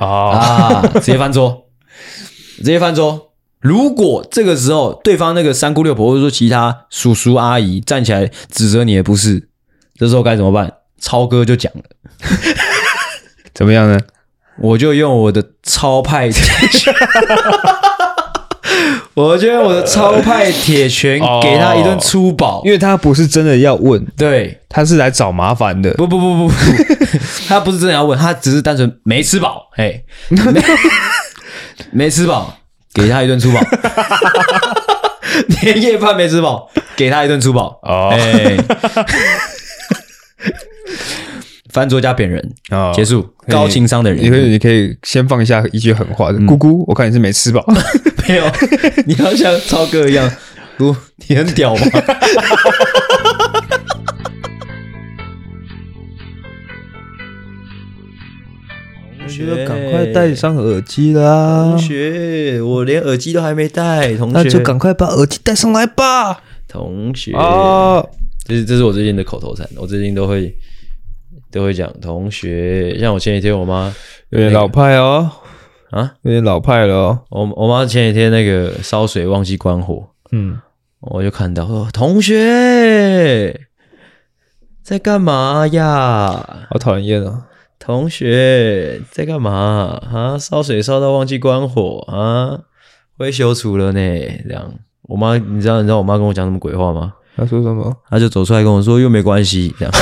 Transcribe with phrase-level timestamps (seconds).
[0.00, 1.66] 哦啊，直接翻桌，
[2.58, 3.32] 直接翻桌。
[3.60, 9.48] 如果这个时候对方那个三姑六婆或者说其他叔叔阿姨站起来指责你的不是，
[9.96, 10.72] 这时候该怎么办？
[10.98, 11.82] 超哥就讲了，
[13.54, 14.00] 怎么样呢？
[14.58, 16.30] 我就用我的超派
[19.14, 25.92] 我就用我的超派铁拳给他一顿粗暴，因为他不是真的要问，对，他是来找麻烦的。
[25.94, 26.54] 不不不不不，
[27.48, 30.62] 他不是真的要问，他只是单纯没吃饱，哎， 没，
[31.90, 32.54] 没吃饱，
[32.92, 33.60] 给他一顿粗暴，
[35.62, 38.56] 年夜饭没吃饱，给他一顿粗暴，哦，哎。
[41.72, 43.28] 翻桌加扁人啊，结束。
[43.48, 47.64] 高情商的人，你可以，你可以先放下一句狠话：“姑姑，我看你是没吃饱。
[48.28, 48.44] ”没有，
[49.06, 50.30] 你要像超哥一样，
[50.78, 50.94] 姑，
[51.26, 51.82] 你很屌吗？
[59.18, 61.70] 同学，赶快戴上耳机啦！
[61.72, 64.14] 同学，我连耳机都还没戴。
[64.16, 66.40] 同学，那就赶快把耳机戴上来吧。
[66.68, 68.04] 同学啊，
[68.44, 70.54] 这是这是我最近的口头禅，我最近都会。
[71.50, 73.94] 都会讲同学，像我前几天我妈
[74.30, 75.30] 有点老派哦，
[75.90, 77.20] 啊，有点老派了哦。
[77.30, 80.58] 我我妈前几天那个烧水忘记关火，嗯，
[81.00, 83.60] 我就看到说同学
[84.82, 86.66] 在干嘛呀？
[86.70, 87.46] 好讨厌啊！
[87.78, 90.38] 同学在干嘛啊？
[90.38, 92.60] 烧水烧到忘记关火啊？
[93.16, 94.00] 会修除了呢？
[94.48, 97.14] 这样，我妈你知道你知道我妈跟我讲什么鬼话吗？
[97.36, 97.96] 她说什么？
[98.08, 99.92] 她就走出来跟我说又没关系这样。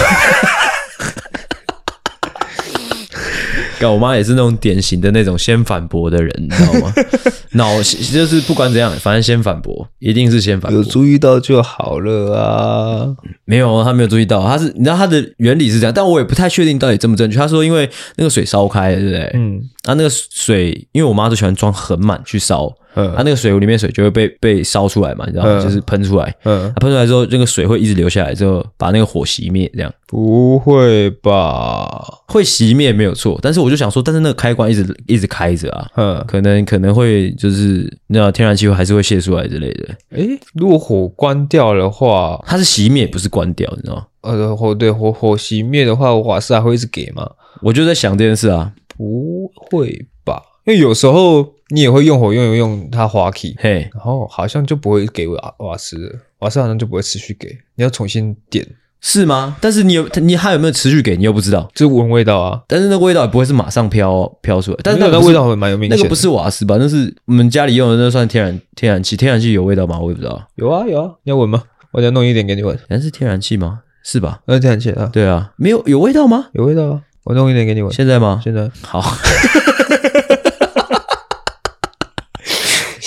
[3.87, 6.93] 我妈也是那种典型的那种先反驳的人，你知道吗？
[7.53, 10.77] 脑就是不管怎样，反正先反驳，一定是先反驳。
[10.79, 13.17] 有注意到就好了啊。
[13.45, 17.39] 没有，他没有注意到，他是你知道他的原理是这样，但我也不太确定到底正不正确。
[17.39, 19.31] 他说因为那个水烧开了，对不对？
[19.35, 19.61] 嗯。
[19.85, 22.71] 啊，那个水，因为我妈都喜欢装很满去烧。
[22.99, 25.61] 嗯，它、啊、那个水壶里面水就会被被烧出来嘛，你知道吗？
[25.61, 26.35] 嗯、就是喷出来。
[26.43, 29.71] 嗯，它喷、啊、出来之后，那个水会一直流下来，之后把那个火熄灭。
[29.73, 31.89] 这样不会吧？
[32.27, 39.89] 会熄灭没有错，但是我就想说，但是那个开关一直一直开着啊，嗯，可能可能会就是那天然气还是会泄出来之类的。
[40.17, 44.07] 诶，如果火关掉的话，它是熄灭，不是关掉，你知道吗？
[44.23, 47.31] 呃，火对火火熄灭的话，瓦斯还会一直给吗？
[47.63, 50.43] 我就在想这件事啊，不会吧？
[50.67, 51.55] 因为有时候。
[51.71, 58.67] 你也会用火用用用它滑起，嘿，然后好像就不会给瓦瓦斯了，瓦斯好像就不会持续给，你要重新点，
[59.01, 59.57] 是吗？
[59.61, 66.77] 但是你有你还有没有持续给你又不知道，就闻味道啊，但是那个味道也不会是马上飘飘出来，但是那个味道会蛮有明显，那个不是瓦斯吧？
[66.81, 69.99] 那是我们家里用的，那算天然天然气，天然气有味道吗？
[69.99, 71.63] 我也不知道，有啊有啊，你要闻吗？
[71.93, 73.81] 我再弄一点给你闻，那是天然气吗？
[74.03, 74.41] 是吧？
[74.47, 76.47] 那是天然气啊，对啊，没有有味道吗？
[76.53, 78.41] 有味道啊，我弄一点给你闻，现在吗？
[78.43, 79.03] 现在好。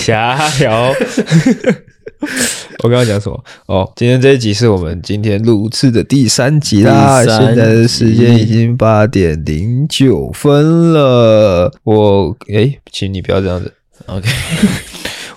[0.01, 0.93] 瞎聊，
[2.83, 3.43] 我刚刚讲什么？
[3.67, 7.23] 哦，今天这一集是我们今天录制的第三集啦。
[7.23, 11.71] 现在的时间已经八点零九分了。
[11.83, 13.71] 我诶，请你不要这样子。
[14.07, 14.27] OK。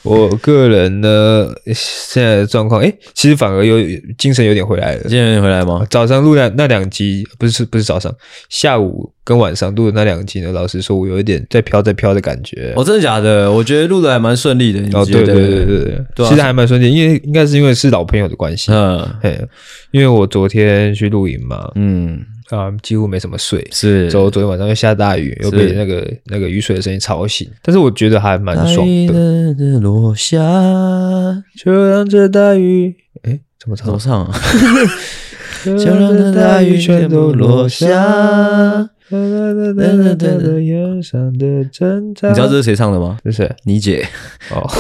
[0.04, 3.78] 我个人呢，现在的状况，诶，其实反而有
[4.18, 5.02] 精神有点回来了。
[5.02, 5.84] 精神有点回来吗？
[5.90, 8.14] 早上录的那两集，不是不是早上，
[8.50, 12.74] 下午跟晚上录的那两集呢，老实说，我有一点在飘在飘的感觉。
[12.76, 13.50] 哦，真的假的？
[13.50, 14.80] 我觉得录的还蛮顺利的。
[14.98, 18.70] 哦，对对对对对，其实还蛮顺利，因为应该是因为是老朋友的关系。
[18.70, 19.40] 嗯，嘿，
[19.90, 22.22] 因为我昨天去露营嘛，嗯。
[22.50, 24.10] 啊，几乎没什么睡，是。
[24.10, 27.50] 之后昨天晚上又下大雨，又被那个那个雨水的声音吵醒。
[27.62, 29.54] 但是我觉得还蛮爽的。
[29.54, 30.38] 的落下，
[31.56, 33.86] 就让这大雨，哎，怎么唱？
[33.86, 34.34] 怎么唱啊？
[35.64, 37.86] 就让这大雨全都落下。
[39.08, 39.24] 你知
[42.40, 43.16] 道这是谁唱的吗？
[43.24, 43.50] 是谁？
[43.64, 44.06] 你姐。
[44.50, 44.70] 哦。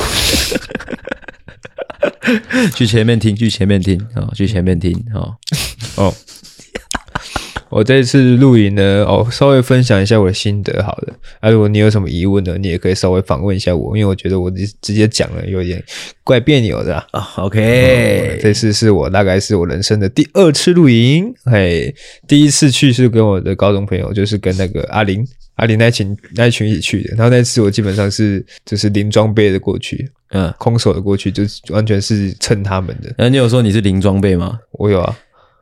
[2.74, 5.38] 去前面听，去前面听，好，去前面听，好，
[5.96, 6.12] 哦。
[7.74, 11.12] 我这次录影呢，哦，稍微分享一下我的心得，好了。
[11.40, 15.82] 啊，如果你有什么疑问呢，你也可以稍微访问一下我，因为我觉得我直直接讲了有点
[16.22, 17.04] 怪别扭的啊。
[17.10, 21.92] Oh, OK，嗯，这次是我大概是我人生的第二次露营，嘿，
[22.28, 27.16] 第一次去是跟我的高中朋友，就是跟那个阿林、阿林那群那群一起去的。
[27.16, 33.12] 然后那次我基本上是就是零装备的过去，嗯，空手的过去，就完全是蹭他们的。
[33.18, 34.60] 那你有说你是零装备吗？
[34.78, 35.18] 我有啊。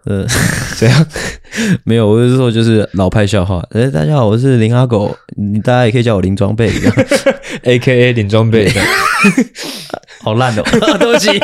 [0.06, 0.26] 嗯，
[0.78, 1.06] 这样
[1.84, 3.62] 没有，我是说就是老派笑话。
[3.70, 6.70] 哎，大家好，我是林阿狗，你大家也可以叫我林装备，
[7.62, 8.68] A K A 林装备，
[10.22, 10.62] 好烂哦，
[10.98, 11.38] 对不起。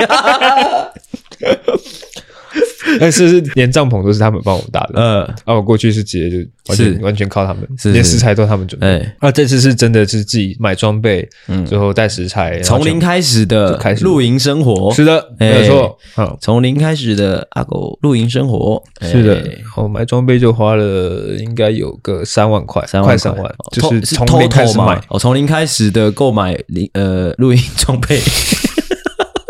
[3.01, 4.95] 但是连帐篷都是他们帮我们搭的。
[4.97, 8.87] 嗯，啊，我过去是直接就完全完全靠他们，连食材都他们准备。
[8.87, 14.93] 哎，啊，这次是真的是自己买装备，嗯，最后带食材，从零开始的开始露营生活。
[14.93, 15.97] 是的，没错。
[16.15, 18.83] 好，从零开始的阿狗露营生活。
[19.01, 19.45] 是的，
[19.77, 25.01] 我买装备就花了应该有个三万块，快三万，就是从零开始买。
[25.09, 28.21] 哦，从零开始的购买零呃露营装备。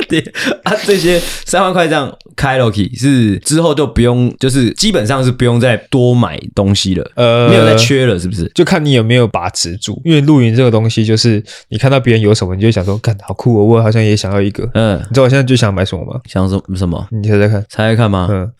[0.08, 0.20] 对
[0.64, 8.50] 啊，这些三万块这样开了起，是之后就不用，就是基本上是不用再多买东西了，呃，没有再缺了，是不是？
[8.54, 14.68] 就看你有没有把持住，因为露营这个东西，就是你看到别人有什么，你就想说，干好酷哦，我好像也想要一个。
[14.74, 16.20] 嗯，你知道我现在就想买什么吗？
[16.26, 17.06] 想什么什么？
[17.10, 18.28] 你猜猜看，猜猜看吗？
[18.30, 18.50] 嗯。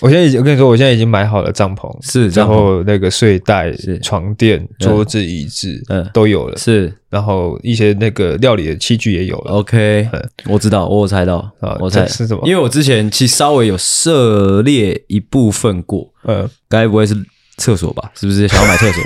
[0.00, 9.52] 我现在已经，我跟你说，我现在已经买好了帐篷，是，然后那个睡袋、是床垫、桌子、椅子，嗯，都有了，是，然后一些那个料理的器具也有了。
[9.52, 10.08] OK，
[10.46, 12.42] 我知道，我有猜到啊，我猜是什么？
[12.46, 17.16] 因为我之前其实稍微有涉猎一部分过，嗯，该不会是
[17.56, 18.12] 厕所吧？
[18.14, 19.02] 是不是想要买厕所？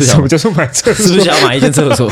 [0.00, 1.06] 什么叫做买厕所？
[1.06, 2.10] 是不是想要买一间厕所？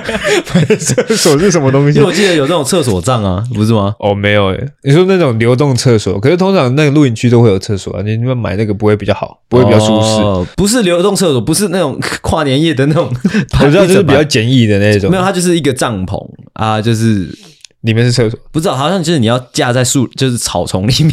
[0.54, 1.98] 买厕所是什么东西？
[1.98, 3.94] 因为我记得有那种厕所帐啊，不是吗？
[3.98, 4.68] 哦，没有诶。
[4.82, 8.02] 你说那种流动厕所，可是通常那个露营区都会有厕所啊。
[8.02, 10.22] 你你们买那个不会比较好，不会比较舒适？
[10.22, 13.12] 哦，不是流动厕所，不是那种 跨年夜的那种，
[13.60, 15.10] 我知道就是比较简易的那种。
[15.10, 16.18] 没有，它就是一个帐篷
[16.54, 17.28] 啊，就是
[17.82, 18.38] 里面是厕所。
[18.50, 21.12] 不知道，好像就是你要架在树，就是草丛里面，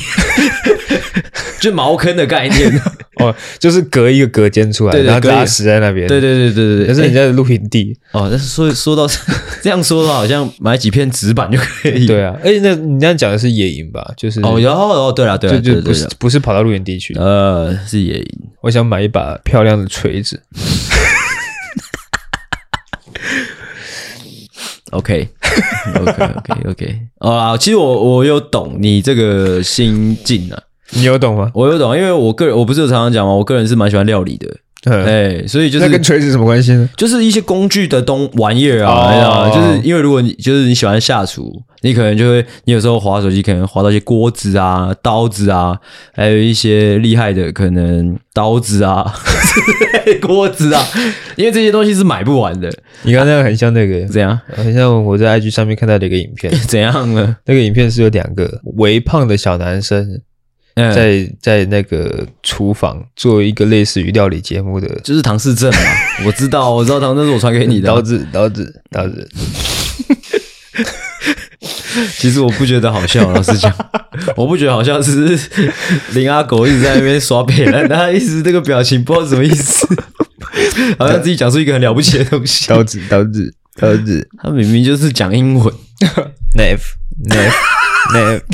[1.62, 2.82] 就茅坑的概念。
[3.20, 6.08] 哦，就是隔一个隔间出来，然后大家死在那边。
[6.08, 8.28] 对对对对对，那是人家的露营地哦。
[8.30, 9.08] 但是说说到
[9.62, 12.08] 这样说的话，好像买几片纸板就可以。
[12.08, 14.14] 对啊，而且，那你这样讲的是野营吧？
[14.18, 18.28] 就是哦，然后哦，对了对了，就不是不是跑到露营地去，呃，是野营。
[18.62, 20.42] 我想买一把漂亮的锤子。
[24.92, 25.28] OK
[25.96, 30.60] OK OK OK 啊，其实我我有懂你这个心境啊。
[30.92, 31.52] 你有懂吗？
[31.54, 33.34] 我有懂，因为我个人我不是有常常讲吗？
[33.34, 34.48] 我个人是蛮喜欢料理的，
[35.06, 36.90] 哎，所以就是那跟锤子什么关系呢？
[36.98, 45.78] 就是一些工具的东玩意儿啊，就是因为如果你就是你喜欢下厨，你可能就会你有时候滑手机可能滑到一些锅子啊、刀子啊，
[46.14, 49.14] 还有一些厉害的可能刀子啊、
[50.22, 50.84] 锅子啊，
[51.36, 52.70] 因为这些东西是买不完的。
[53.04, 54.40] 你刚刚那个很像那个怎样？
[54.56, 57.36] 很像我在 IG 上面看到的一个影片， 怎样呢？
[57.46, 60.22] 那个影片是有两个微胖的小男生。
[60.76, 65.80] 在在那个厨房做一个类似于料理节目的，就是唐氏症嘛。
[66.26, 69.30] 我知道，我知道唐，那是我传给你的刀子，刀子，刀子。
[72.18, 73.74] 其实我不觉得好笑，老实讲，
[74.38, 75.50] 我不觉得好笑，只是
[76.14, 79.86] 林阿狗一直在那边耍北烂，他一直这个表情不知道什么意思，
[80.98, 82.70] 好像自己讲出一个很了不起的东西。
[82.70, 85.74] 刀子，刀子，刀子，他明明就是讲英文。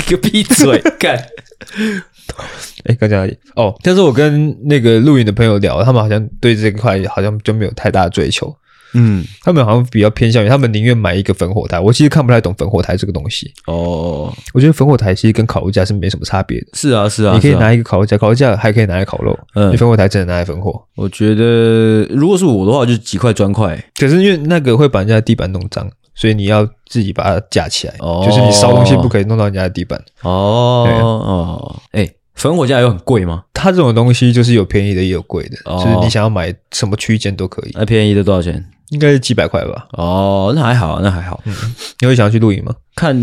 [0.06, 1.16] 给我闭嘴，干。
[2.84, 8.54] 哎，刚讲哦，但是我跟那个露营的朋友聊，他们好像对这块好像就没有太大的追求。
[8.94, 11.78] 嗯，他们好像比较偏向于，他们宁愿买一个焚火台。
[11.78, 13.52] 我其实看不太懂焚火台这个东西。
[13.66, 16.66] 哦，我觉得焚火台其实跟烤肉架是没什么差别的。
[16.72, 19.38] 是啊，是啊，你可以拿一个烤肉架，烤肉架还可以拿来烤肉。
[19.54, 20.82] 嗯，你烽火台只能拿来焚火。
[20.94, 23.76] 我觉得如果是我的话，就几块砖块。
[23.98, 27.94] 可是因为那个会把人家地板弄脏，所以你要自己把它架起来。
[28.00, 30.02] 哦，就是你烧东西不可以弄到人家的地板。
[30.22, 32.08] 哦哦，哎。
[32.36, 33.44] 焚火架有很贵吗？
[33.54, 37.70] 它这种东西就是有便宜的也有贵的，哦、就是你想要买什么区间都可以。
[37.72, 38.62] 那便宜的多少钱？
[38.90, 39.88] 应该是几百块吧。
[39.92, 41.42] 哦，那还好，那还好。
[41.46, 41.54] 嗯、
[42.00, 42.74] 你会想要去露营吗？
[42.94, 43.16] 看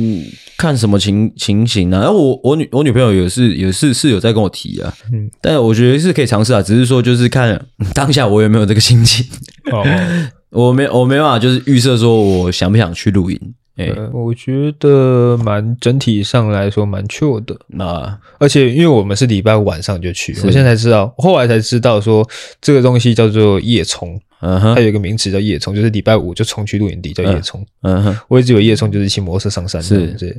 [0.57, 2.01] 看什么情情形呢、啊？
[2.05, 9.23] 然后我我女我女朋友也是也是是有在跟我提啊，嗯，但我觉得是可以尝试啊，只是说就是看当下我有没有这个心情。
[9.71, 9.85] 哦，
[10.53, 13.53] 我没我没办法就是预设说我想不想去露营。
[13.75, 17.57] 哎，欸、我觉得蛮整体上来说蛮 chill 的。
[17.69, 22.23] 那而且因为我们是礼拜五晚上就去，我现在才知道，后来才知道说
[22.61, 24.19] 这个东西叫做夜冲。
[24.41, 27.65] 嗯哼，它有一个名词叫夜冲，就是礼拜五就冲去露营地叫夜冲。
[27.81, 29.81] 嗯哼，我一直以为夜冲就是骑摩托车上山。
[29.81, 30.37] 是，对。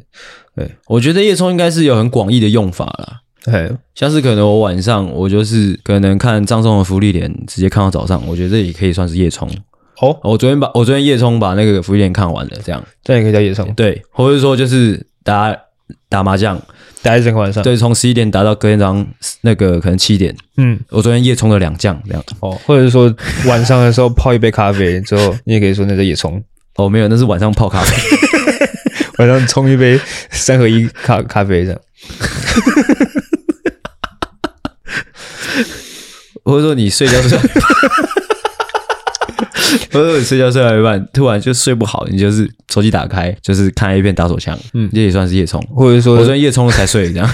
[0.54, 3.20] 对，我觉得夜冲应该是有很广义的用法啦。
[3.46, 9.50] 哎，像是可能我晚上我就是可能看葬送的芙莉莲，直接看到早上，我觉得这也可以算是夜冲。
[10.00, 12.84] 哦，我昨天把我昨天夜冲把那个福利点看完了，这样。
[13.02, 15.56] 这样也可以叫夜冲，对，或者说就是打
[16.08, 16.60] 打麻将，
[17.02, 19.06] 打一整个晚上，对，从十一点打到隔天早上
[19.42, 23.14] 那个可能七点，嗯，我昨天夜冲了两将这样，哦，或者是说
[23.46, 26.42] 晚上的时候泡一杯咖啡 之后，你也可以说那是夜冲，
[26.76, 27.96] 哦，没有，那是晚上泡咖啡，
[29.18, 31.80] 晚上冲一杯三合一咖咖啡这样，
[36.44, 37.42] 或者说你睡觉的时候。
[39.92, 47.28] 或者你睡觉睡到一半，突然就睡不好，你就是手机打开，就是看一片打手枪，嗯，这也算是夜冲，或者说我昨天夜冲了才睡这样，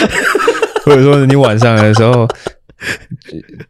[0.84, 2.26] 或者说你晚上的时候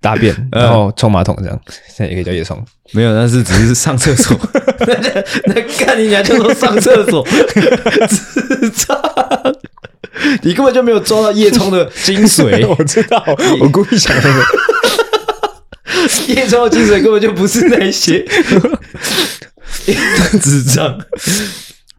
[0.01, 2.63] 大便，然后冲马桶这样，现在也可以叫夜冲。
[2.93, 4.37] 没有，但是只是上厕所。
[4.87, 7.25] 那那看你俩就说上厕所，
[8.09, 8.99] 智障！
[10.43, 12.67] 你根本就没有抓到夜冲的精髓。
[12.67, 13.25] 我知道，
[13.61, 14.23] 我故意想的。
[16.35, 18.25] 夜冲的精髓根本就不是那些
[20.41, 20.99] 智障。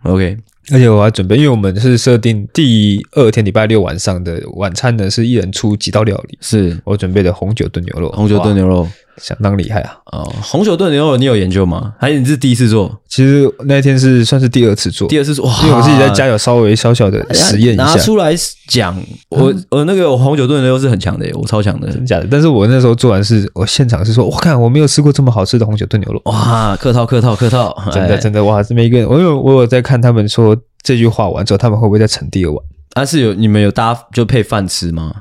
[0.03, 0.38] OK。
[0.71, 6.38] 而且我还准备，因为我们是设定第二天礼拜六晚上的晚餐呢，是一人出几道料理。
[6.39, 9.97] 是我准备的红酒炖牛肉，红酒炖牛肉相当厉害啊！
[10.11, 11.93] 哦，红酒炖牛肉你有研究吗？
[11.99, 12.99] 还是你是第一次做？
[13.07, 15.59] 其实那天是算是第二次做，第二次做，哇！
[15.63, 18.33] 因为我自己在家有稍微小小的实验一下，拿出来
[18.67, 18.95] 讲。
[19.29, 22.27] 我我那个红酒炖牛肉是很强的，我超强的，真假的。
[22.29, 26.21] 但是我那时候做完是，我现场是说，我看我没有吃过这么好吃的红酒炖牛肉。
[26.25, 26.75] 哇！
[26.77, 28.63] 客套客套客套，真的真的哇！
[28.63, 30.57] 这么一个，我有我有在看他们说。
[30.83, 32.65] 这句话完之后，他们会不会再盛第二碗？
[32.95, 35.13] 还、啊、是有你们有搭就配饭吃吗？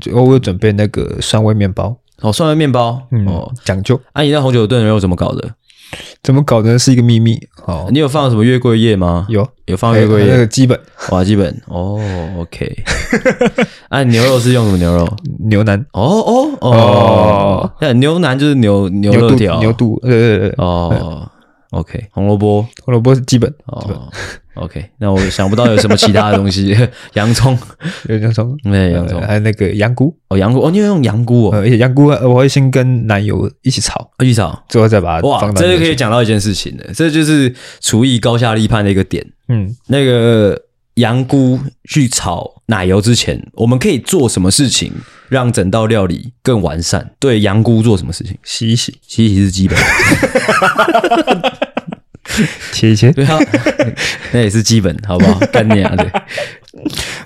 [0.00, 4.00] 就我有准备那个酸味面包哦，蒜味面包、嗯、哦，讲究。
[4.12, 5.50] 阿姨、啊，那红酒炖牛肉怎么搞的？
[6.22, 7.86] 怎么搞的是一个秘密哦。
[7.90, 9.26] 你有放什么月桂叶吗？
[9.28, 10.78] 有，有放月桂叶，那个基本
[11.10, 12.00] 哇，基本哦。
[12.38, 12.74] OK，
[13.90, 15.06] 啊，牛肉是用什么牛肉？
[15.40, 15.78] 牛腩。
[15.92, 20.00] 哦哦哦，那、哦、牛腩就是牛牛肉条，牛肚。
[20.02, 20.54] 对对对。
[20.56, 21.30] 哦
[21.70, 23.52] ，OK，红萝卜，红萝卜是基本。
[23.66, 24.08] 哦。
[24.54, 26.76] OK，那我想不到有什么其他的东西，
[27.14, 27.58] 洋葱。
[28.08, 40.60] 有洋葱，对，洋葱，还有那个羊菇哦，羊菇哦，你要用羊菇哦，而且羊菇我会先跟奶油一起炒，一起炒，最后再把它哇，这就可以讲到一件事情了，这就是厨艺高下立判的一个点，嗯，那个
[40.94, 41.58] 羊菇
[41.88, 44.92] 去炒奶油之前，我们可以做什么事情
[45.28, 47.10] 让整道料理更完善？
[47.18, 48.36] 对，羊菇做什么事情？
[48.44, 49.76] 洗一洗，洗一洗是基本。
[52.72, 53.38] 切一切，对啊，
[54.32, 55.38] 那也是基本，好不好？
[55.52, 56.06] 干你啊，对，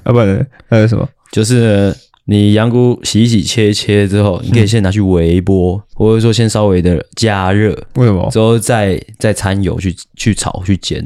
[0.03, 1.09] 啊不然还有什么？
[1.33, 8.29] 就是你羊菇洗一洗、切一切之后，你可以先拿去微波，或者说先稍微的加热，为什么？
[8.31, 11.03] 之后再再掺油去去炒去煎，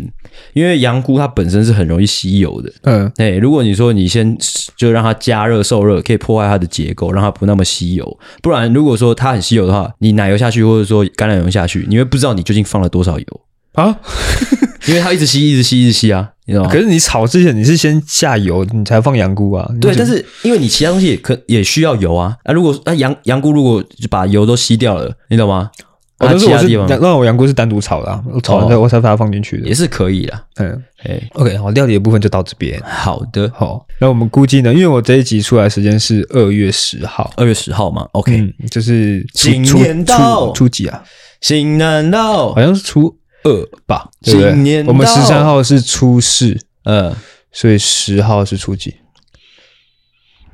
[0.52, 2.72] 因为羊菇它本身是很容易吸油的。
[2.82, 4.36] 嗯，哎，如果你说你先
[4.76, 8.18] 就让它加热受热，可以破坏它的结构，让它不那么吸油。
[8.42, 13.40] 不然如果说它很吸油的话，你奶油下去或者说橄榄油下去，你会不知道你究竟放了多少油。
[13.72, 13.96] 啊，
[14.86, 16.70] 因为它一直吸，一直吸，一直吸啊，你知道吗？
[16.70, 19.68] 可是你炒之前你是先下油，你才放羊菇啊。
[19.80, 22.36] 对，但是因为你其他东西也可也需要油啊。
[22.44, 25.70] 啊，如果啊羊羊菇如果就把油都吸掉了，你懂吗？
[26.18, 26.68] 哦，但是我是
[27.00, 30.40] 那我羊菇是单独炒的，啊，我炒完之后我才把它放进去的，也是可以的。
[30.56, 32.80] 嗯，哎，OK，好，料理的部分就到这边。
[32.84, 41.02] 好的，好，那我们估计呢，因为我这一集出来时间是二月十号，二月十号嘛，OK，就是新年到初几啊？
[41.40, 43.16] 新年到，好像是初。
[43.44, 47.14] 二吧，对对新年我们十三号是初四，嗯，
[47.50, 48.94] 所以十号是初几？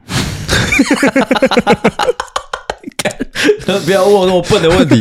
[3.85, 5.00] 不要问我那么笨的问题，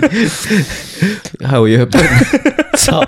[1.45, 2.03] 害我也很笨。
[2.77, 2.99] 操！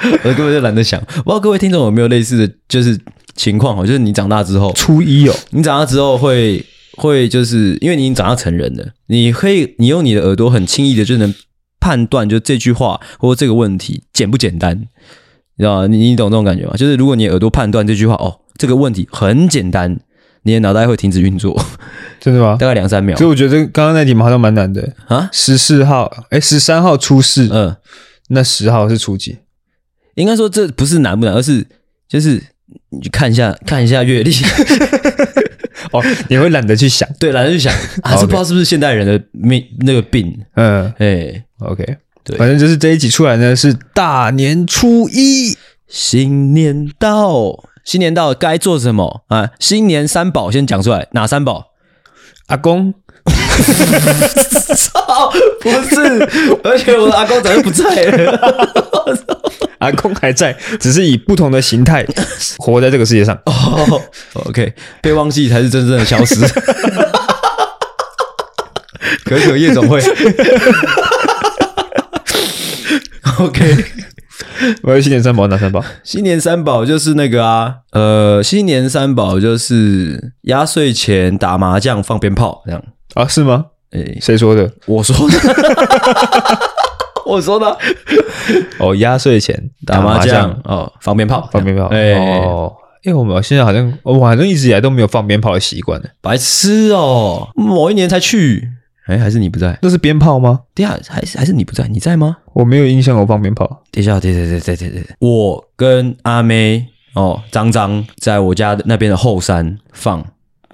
[0.00, 1.00] 我根本就懒得想。
[1.04, 2.98] 不知道各位听众有没有类似的就是
[3.34, 3.86] 情况哦？
[3.86, 6.64] 就是你长大之后，初一哦，你长大之后会
[6.96, 11.34] 会就是因为你已经长大成人了，你可以你用你的耳朵很轻易的就能。
[11.88, 14.76] 判断就这句话或者这个问题简不简单，
[15.56, 15.86] 你知道吗？
[15.86, 16.74] 你你懂这种感觉吗？
[16.76, 19.98] 就是如果你耳朵判断这句话哦，这个问题很简单，
[20.42, 21.58] 你的脑袋会停止运作，
[22.20, 22.58] 真的吗？
[22.60, 23.16] 大概两三秒。
[23.16, 25.30] 所以我觉得刚刚那题好像蛮难的啊。
[25.32, 27.74] 十四号，哎，十三号出事，嗯，
[28.28, 29.38] 那十号是初几？
[30.16, 31.66] 应该说这不是难不难，而是
[32.06, 32.42] 就是
[32.90, 34.30] 你去看一下看一下阅历。
[35.92, 40.36] 哦，你会懒得去想，对，懒得去想， 啊，这不知道是不是现代人的命那个病。
[40.54, 41.84] 嗯，哎，OK，
[42.24, 45.56] 对，反正就是这一集出来呢，是大年初一，
[45.88, 49.24] 新年到，新年到该做什么？
[49.28, 49.50] 啊？
[49.58, 51.72] 新年三宝先讲出来，哪三宝？
[52.48, 52.94] 阿公，
[54.76, 58.38] 操，不是，而且我的阿公早就不在了。
[59.78, 62.04] 阿公还在，只是以不同的形态
[62.58, 63.38] 活在这个世界上。
[63.46, 64.02] 哦
[64.46, 66.36] ，OK，被忘记才是真正的消失。
[69.24, 70.00] 可可夜总会。
[73.38, 73.84] OK，
[74.82, 75.84] 我要新年三宝哪三宝？
[76.02, 82.82] 新年三宝就是那个啊，呃，新年三宝就是压岁钱、打麻将、放鞭炮这样
[83.22, 83.26] 啊？
[83.26, 83.66] 是吗？
[83.90, 84.70] 诶，谁说的？
[84.86, 85.34] 我说的。
[87.26, 87.76] 我说的
[88.80, 91.84] 哦，压岁钱、打麻将哦，放鞭炮，放鞭炮。
[91.88, 92.72] 哎哦，
[93.02, 96.08] 因为我们现在好像，我反正一直以来都没有放鞭炮的习惯呢。
[96.22, 98.66] 白痴哦，某一年才去，
[99.06, 99.78] 哎，还是你不在？
[99.82, 100.60] 那是鞭炮吗？
[100.74, 101.86] 对啊，还是还是你不在？
[101.88, 102.38] 你在吗？
[102.54, 103.66] 我没有印象，我放鞭炮。
[103.90, 110.24] 等一下，对对对对对对，我跟阿妹哦，张张在我家那边的后山放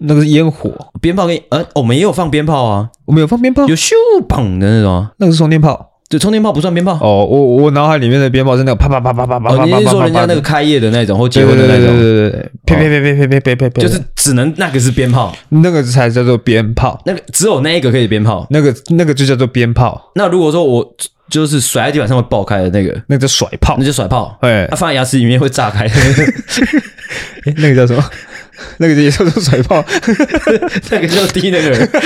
[0.01, 0.71] 那个是烟火
[1.01, 3.93] 鞭炮，给你，呃，我们也有放鞭炮啊，我们有放鞭炮，有咻
[4.29, 5.91] 嘣的那种，那个是充电炮。
[6.07, 7.25] 对，充电炮不算鞭炮哦。
[7.25, 9.65] 我我脑海里面的鞭炮是那个啪啪啪啪啪啪啪。
[9.65, 11.87] 你是说人家那个开业的那种或结婚的那种？
[11.87, 17.01] 对对对对，啪啪啪啪啪啪啪啪，就是只能那个是鞭炮，那个才叫做鞭炮。
[17.07, 20.13] 那个只有那一个可以鞭炮，那个那个就叫做鞭炮。
[20.15, 20.87] 那如果说我
[21.31, 24.37] 就是甩在地板上会爆开的那个，那叫甩炮，那就甩炮。
[24.43, 25.91] 哎，它放在牙齿里面会炸开。
[27.57, 28.05] 那个叫什么？
[28.79, 29.85] 那个也叫做甩炮，
[30.91, 31.91] 那个叫 低那个人。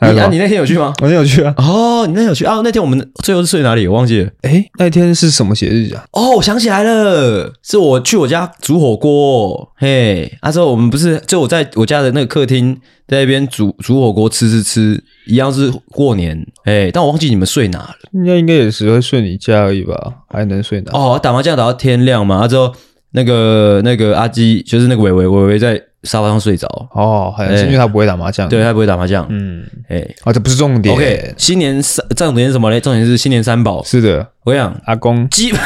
[0.00, 0.94] 你啊，你那天有去吗？
[1.02, 1.52] 我那天有去啊。
[1.58, 2.60] 哦，你那天有去啊？
[2.62, 3.86] 那天我们最后是睡哪里？
[3.88, 4.30] 我忘记了。
[4.42, 6.04] 诶，那天是什么节日啊？
[6.12, 9.72] 哦，我想起来了，是我去我家煮火锅。
[9.76, 16.44] 嘿，那时候我们不是就我在我家的那个客厅，在那边煮煮火锅吃吃吃，一样是过年。
[16.64, 17.94] 哎，但我忘记你们睡哪了。
[18.12, 19.94] 应该应该也是会睡你家而已吧？
[20.28, 20.92] 还能睡哪？
[20.92, 22.48] 哦，打麻将打到天亮嘛。
[22.48, 22.74] 之后
[23.12, 25.80] 那个那个阿基，就是那个伟伟伟伟在。
[26.04, 30.94] 沙发上睡着哦，好像是因为他不会打麻将，对他不会打麻将，嗯，哎，啊，这不是重点。
[30.94, 32.80] OK，新年三重点是什么嘞？
[32.80, 33.82] 重点是新年三宝。
[33.82, 35.60] 是的，我跟你讲阿公基本，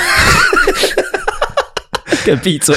[2.25, 2.75] 给闭嘴。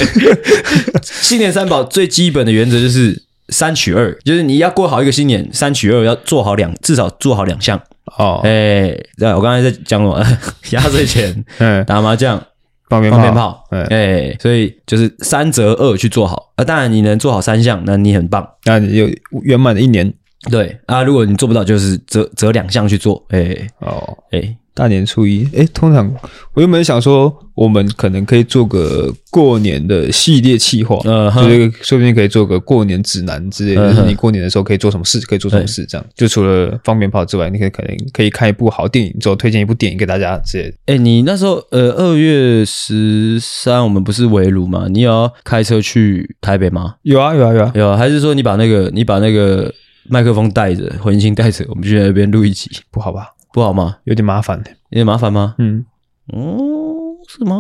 [1.01, 7.79] 新年三宝最基本的原则就是三取二，就是你要过好一个新年，三取二要做好两，至少做好两项。
[8.17, 10.23] 哦，哎，对，我刚才在讲什么？
[10.71, 12.41] 压岁钱， 嗯，打麻将。
[12.87, 16.63] 放鞭炮，哎、欸，所以就是三择二去做好啊。
[16.63, 19.09] 当然，你能做好三项，那你很棒，那你有
[19.41, 20.13] 圆满的一年。
[20.51, 23.25] 对啊，如果你做不到，就是择择两项去做。
[23.29, 24.57] 哎、欸，哦，哎、欸。
[24.75, 26.13] 大年初一，哎，通常
[26.53, 36.05] 我原本想说，我们可能可以做个过年的系列企划，呃，就是说不定可以做个过年指南之类的，就是你过年的时候可以做什么事，可以做什么事，这样。
[36.13, 40.77] 就除了放鞭炮之外，你可以可能可以看一部好电影，之后推荐一部电影给大家之类的。
[40.88, 44.88] 哎，你那时候，呃，二月十三，我们不是围炉吗？
[44.89, 46.96] 你有要开车去台北吗？
[47.03, 47.96] 有啊，有啊，有啊，有啊。
[47.96, 49.74] 还是说你把那个你把那个
[50.10, 53.29] 麦克风带着，混音带着，我们去那边录一集，不好吧？
[53.55, 53.95] 不好吗？
[54.03, 55.55] 有点麻烦，有点麻烦吗？
[55.59, 55.85] 嗯，
[56.33, 56.93] 哦，
[57.25, 57.56] 是吗？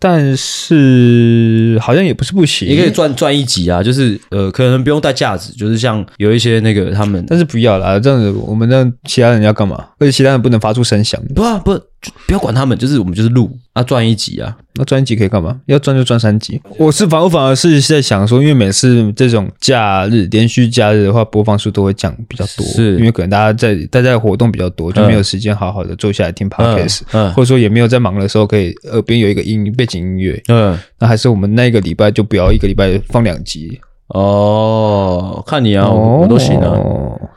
[0.00, 3.82] 但是好像也不是不行，也可以赚赚一级啊。
[3.82, 9.76] 就是呃，可能不用带架子，就是像有一些那个他们，但是不要啦，这样子我们让其他人要干嘛？
[9.98, 11.20] 而且其他人不能发出声响。
[11.34, 11.78] 不啊，不，
[12.26, 14.56] 不要管他们，就是我们就是录啊，赚一集啊。
[14.76, 15.60] 那赚一集可以干嘛？
[15.66, 16.60] 要赚就赚三集。
[16.78, 22.96] 我是反，我反而是在想说，因为每次这种假日连续假日的话，播放数都会降比较多，是。
[22.96, 33.80] 因为可能大家在大家的活动比较多，就没有时间好好的坐下来听 podcast，嗯，或者说也没有在忙的时候可以耳边有一个音背景音乐，嗯，那还是我们那个礼拜就不要一个礼拜放两集
[34.14, 36.74] 哦，看你啊，我都行啊，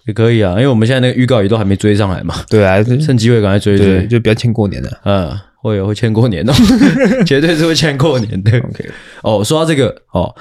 [0.05, 5.37] 也可以啊，因为我们现在那个预告也都还没追上来嘛，对啊，趁机会赶快追追，就不要欠过年了，嗯。
[5.59, 6.53] 会会欠过年哦，
[7.25, 8.57] 绝对是会欠过年的。
[8.59, 8.89] OK，
[9.23, 10.33] 哦，说到这个哦，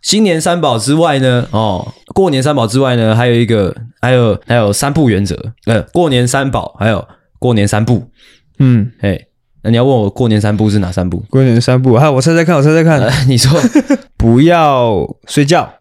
[0.00, 5.36] 新年三宝之外呢，哦，过年三宝之外呢，还有一个，还有还有三不原则。
[5.66, 7.06] 呃，过年三宝，还有
[7.38, 8.02] 过年三不。
[8.58, 9.20] 嗯，哎，
[9.62, 11.22] 那你要问我过年三步是哪三步？
[11.30, 13.60] 过年三步，好，我猜猜看，我猜猜看，呃、 你说
[14.18, 15.72] 不要睡觉，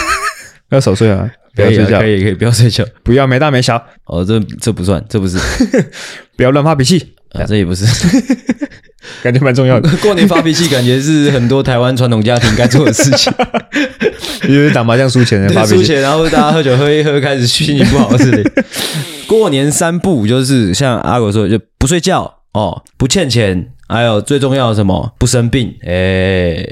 [0.70, 3.76] 要守岁啊，不要睡觉，可以可以不要睡觉，不要没大没小。
[4.06, 5.38] 哦，这这不算，这不是，
[6.36, 7.14] 不要乱发脾气。
[7.32, 7.86] 啊，这也不是，
[9.22, 9.88] 感觉蛮重要的。
[10.02, 13.32] 过年发脾气，感觉是很多台湾传统家庭该做的事情。
[14.48, 18.52] 因为打麻将输钱，发脾气，输钱，然后大家喝酒喝一喝，开始心情不好的事情。
[19.26, 25.74] 过年三步就是像阿狗说的，就不睡觉哦，不欠钱，还有最重要的什么，不生病。
[25.86, 26.64] 哎，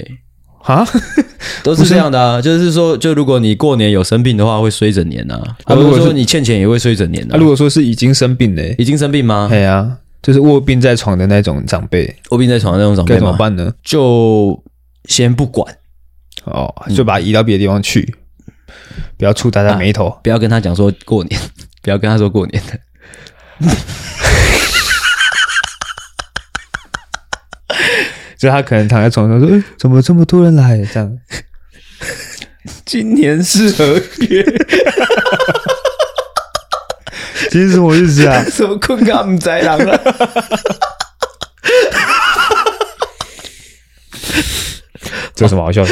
[0.59, 0.87] 哈，
[1.65, 2.41] 都是这样的啊。
[2.41, 5.57] 就是说，就如果你过年有生病的话，会衰整年啊。
[5.65, 7.37] 啊，如果说你欠钱，也会衰整年啊。
[7.37, 9.49] 如果说是已经生病的，已经生病吗？
[9.51, 9.99] 对啊。
[10.23, 13.73] 就是卧病在床的那种长辈，卧病在床的那种长辈，该怎么办呢？
[13.83, 14.63] 就
[15.07, 15.75] 先不管
[16.45, 18.03] 哦，就把他移到别的地方去，
[18.47, 18.53] 嗯、
[19.17, 21.41] 不要触大家眉头、啊，不要跟他讲说过年，
[21.81, 22.79] 不要跟他说过年的。
[28.41, 31.19] 就他可能躺在床上说：“欸、怎么这么多人来？”这样，
[32.87, 33.85] 今年是何
[34.29, 34.43] 月？
[37.51, 38.43] 今天什么日子啊？
[38.51, 40.01] 什么困咖唔在人了？
[45.35, 45.91] 这有什么好笑的？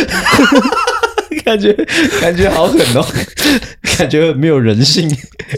[1.49, 1.73] 感觉
[2.21, 3.03] 感觉好狠哦，
[3.97, 5.09] 感觉没有人性。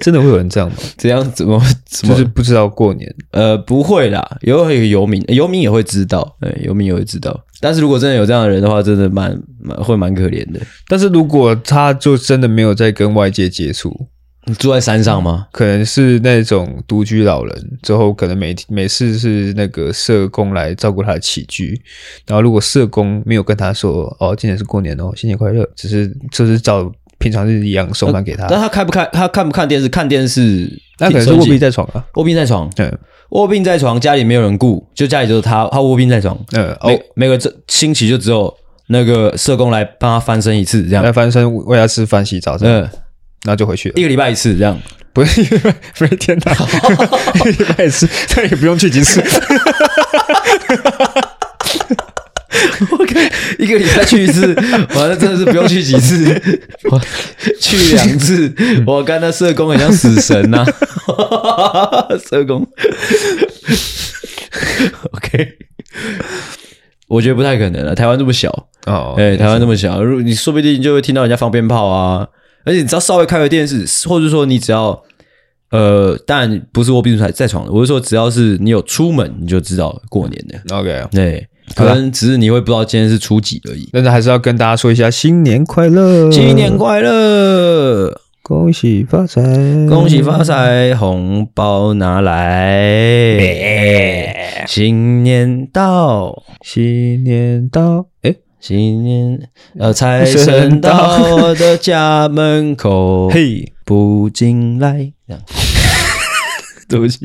[0.01, 0.77] 真的会有人这样吗？
[0.97, 1.61] 怎样怎么？
[1.91, 3.13] 就是不知道过年？
[3.33, 7.45] 呃，不会啦，有有游民，游民也会知道，对，游民也会知道。
[7.61, 10.61] 但是如果真的有这样的人的话，真的蛮蛮会蛮可怜的。
[10.87, 13.93] 但是如果他就真的没有在跟外界接触，
[14.47, 15.47] 你住在山上吗？
[15.53, 21.81] 可能是那种独居老人，之后可能每每次是那个社工来照顾他的起居，
[22.27, 28.47] 然后如果社工没有跟他说哦，今年是过年哦，新年快乐，只是就是照平常日一样送饭给他。
[28.47, 29.05] 那他开不开？
[29.13, 29.89] 他看不看电视？
[29.89, 32.69] 看电视，那可能是卧病在床啊，卧病在床。
[32.75, 32.93] 对。
[33.31, 36.37] 卧病在床，家里没有人顾，就家里就是他，他卧病在床。
[36.51, 38.53] 嗯，每、哦、每个这星期就只有
[38.89, 42.89] 那个社工来帮他翻身一次，这样来翻身喂他吃饭、洗澡，嗯，
[43.45, 43.95] 然后就回去了。
[43.97, 44.79] 一个礼拜一次，这样
[45.13, 45.43] 不是？
[45.99, 46.53] 不是天哪，
[47.35, 49.21] 一个礼拜一次，这也不用去几次。
[52.91, 54.55] OK，一个礼拜去一次，
[54.95, 56.41] 完了真的是不用去几次，
[56.91, 57.01] 我
[57.61, 58.55] 去两次，
[58.87, 60.65] 我看那社工很像死神呐、
[61.07, 62.67] 啊， 社工。
[65.13, 65.49] OK，
[67.09, 68.49] 我觉得不太可能了，台湾这么小
[68.87, 72.27] 哦，哎、欸，台湾这么小，如你说不定就会听到人家放鞭炮啊，
[72.65, 75.03] 而且你只要稍微开个电视，或者说你只要
[75.71, 80.77] 呃，当然不是卧病在在床的，我是说只要是你有出门，你就知道过年的。
[80.77, 81.47] OK，对。
[81.77, 89.41] 可能只是你会不知道今天是初几而已，但是还是要跟大家说一下新年快乐，新年快乐，恭喜发财，
[89.89, 93.39] 恭喜发财，红包拿来，
[94.67, 105.13] 新年到，新年到，诶，新年呃财神到我的家门口， 嘿，不进来。
[106.87, 107.25] 对不起，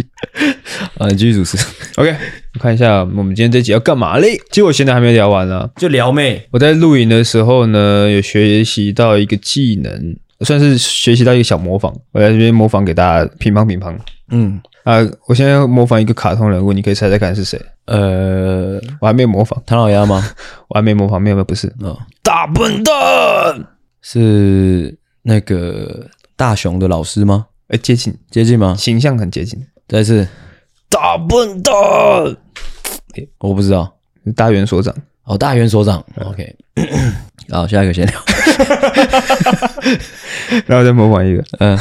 [1.00, 1.58] 啊，继续主持。
[1.96, 2.16] OK，
[2.54, 4.38] 我看一下我们今天这集要干嘛嘞？
[4.52, 6.48] 其实我现在还没聊完呢，就撩妹。
[6.52, 11.92] 我在录影的时候呢，有学习到一个技能，算是学习到一个小模仿。
[12.12, 13.98] 我在这边模仿给大家，乒乓乒乓。
[14.30, 17.60] 嗯啊，我现在要模仿一个卡通人物，你可以猜猜看是谁？
[17.86, 20.24] 呃，我还没模仿唐老鸭吗？
[20.70, 21.68] 我还没模仿，没有没有，不是。
[21.80, 22.94] 哦，大笨蛋
[24.02, 27.48] 是那个大雄的老师吗？
[27.70, 28.76] 哎，接近接近吗？
[28.78, 30.28] 形象很接近，再次
[30.88, 31.74] 大笨蛋，
[33.40, 33.92] 我不知道，
[34.36, 34.94] 大元所长
[35.24, 36.56] 哦，大元所长，OK，
[37.50, 38.22] 好，下一个先聊，
[40.68, 41.76] 然后再模仿一个，嗯，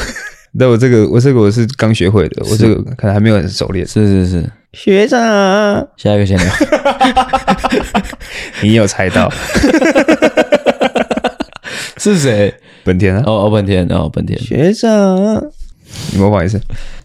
[0.56, 5.20] 那我这个我这个我是刚学会的，我这个可能还没有很熟练，是是是，学长，
[5.96, 6.46] 下一个先聊，
[8.62, 9.28] 你有猜到。
[11.96, 12.52] 是谁？
[12.84, 14.38] 本田啊，哦哦，本田哦，本田。
[14.38, 15.42] 学长。
[16.12, 16.60] 你模仿一次，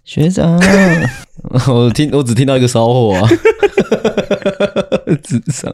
[0.10, 0.60] 学长。
[1.70, 3.30] 我听，我只听到一个骚货啊，
[5.24, 5.72] 智商。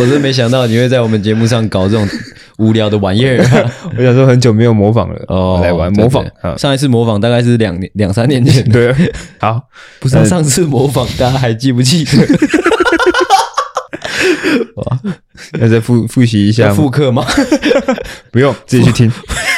[0.00, 2.04] 我真没想到你会在我们节目上搞这种
[2.58, 3.38] 无聊的玩意儿。
[3.96, 6.26] 我想说很久没有模仿了哦，来玩模仿。
[6.58, 8.68] 上一次模仿大概是两年两三年前。
[8.72, 8.92] 对，
[9.38, 9.62] 好，
[10.00, 12.10] 不是上次模仿，大家还记不记得？
[14.74, 14.98] 哇，
[15.60, 17.24] 要再复复习一下复刻吗？
[18.32, 19.10] 不用， 自己去听。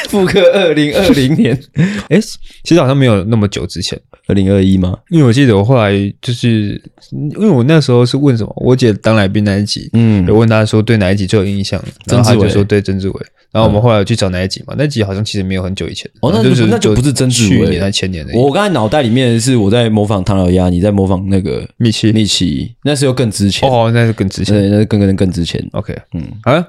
[0.09, 1.59] 复刻二零二零年，
[2.07, 2.19] 哎，
[2.63, 4.95] 其实好像没有那么久之前，二零二一吗？
[5.09, 5.91] 因为我记得我后来
[6.21, 6.79] 就是，
[7.11, 13.15] 因为我那时候是问什么，我姐当来宾那一集，嗯，有问她说对哪一集最有印象，然后她就说对曾志伟，
[13.51, 18.33] 然后我们后来去找哪一集嘛，那集好像其实没有很久以前，哦，那就是那就不是曾志伟，去年还前年的。
[18.37, 25.59] 我刚才脑袋里面是我在模仿唐老鸭，你在模仿那个米奇，米奇，那是又更值钱哦，那是更值钱，对，那是更更更之前。
[25.73, 26.67] OK，嗯，好了，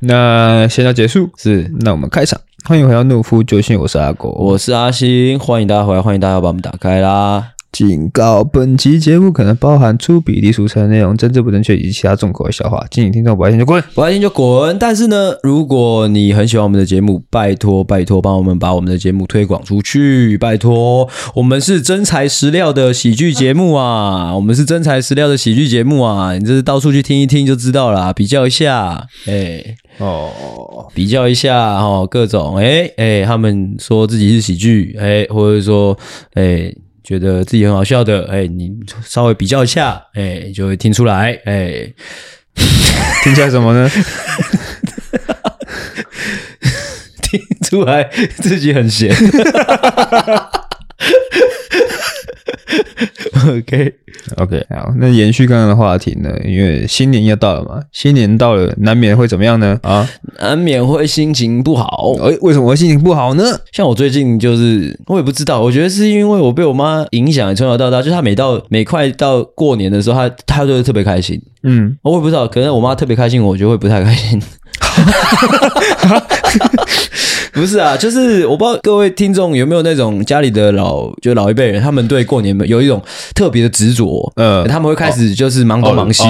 [0.00, 2.40] 那闲聊结束，是，那我们开场。
[2.64, 7.52] 欢迎回到懦夫救星，我是阿狗，我是阿星，欢迎大家回来，欢迎大家把我们打开啦。
[7.76, 14.78] 警告：本期节目可能包含粗鄙、低俗、成内容、政治不正确以及其他重口味笑话，敬请听众不爱听就滚，不爱听就滚。
[14.78, 21.06] 但是呢，如果你很喜欢我们的节目，拜托拜托帮我们把我们的节目推广出去，拜托。
[21.34, 29.62] 我们是真材实料的喜剧节目啊，我们是真材实料的喜剧节目啊，你这是到处去听一听就知道了，比较一下，哎
[29.98, 35.94] 哦，比较一下哦，各种哎哎，他们说自己是喜剧，哎，或者说
[36.32, 36.72] 哎。
[37.06, 38.68] 觉得自己很好笑的，哎，你
[39.04, 41.88] 稍微比较一下，哎，就会听出来，哎，
[43.22, 43.88] 听出来什么呢？
[47.22, 48.02] 听出来
[48.42, 49.14] 自己很闲。
[53.48, 53.94] OK
[54.38, 56.30] OK，好，那延续刚刚的话题呢？
[56.44, 59.78] 因为新年要到了嘛，新年到了，难免会怎么样呢？
[59.82, 60.08] 啊，
[60.40, 62.14] 难免会心情不好。
[62.22, 63.44] 哎，为什么会心情不好呢？
[63.72, 71.40] 像我最近就是，我也不知道，我觉得是因为我被我妈影响，从小到大，就是她每到每快到过年的时候，她她就会特别开心。
[71.62, 74.42] 嗯，我也不知道，可能我妈特别开心，我就会不太开心。
[77.56, 83.02] 不是啊，就是我不知道各位听众有没有那种家里的老就老一辈人，他们对过年有一种
[83.34, 86.22] 特别的执着，嗯，他们会开始就是忙东忙西，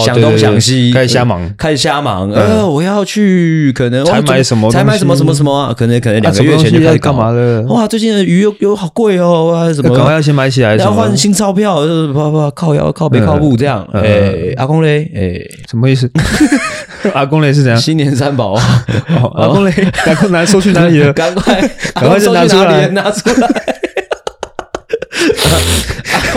[0.00, 2.30] 想东想西，开始瞎忙，开始瞎忙。
[2.30, 7.60] 呃，我要去可能才买什么，才买什么什么什么，可能可能两个月前就开始干嘛了。
[7.62, 9.92] 哇，最近的鱼又又好贵哦，哇，什么？
[9.94, 13.84] 赶快要先买起来，要换新钞票，就是不不靠腰靠背靠步这样。
[13.92, 16.08] 哎，阿公嘞，哎，什么意思？
[17.14, 17.80] 阿公雷是怎样？
[17.80, 18.84] 新年三宝啊！
[19.34, 19.70] 阿公雷，
[20.04, 21.12] 赶快拿收去哪里了？
[21.14, 21.60] 赶快，
[21.94, 23.48] 赶快就拿出来，拿出来。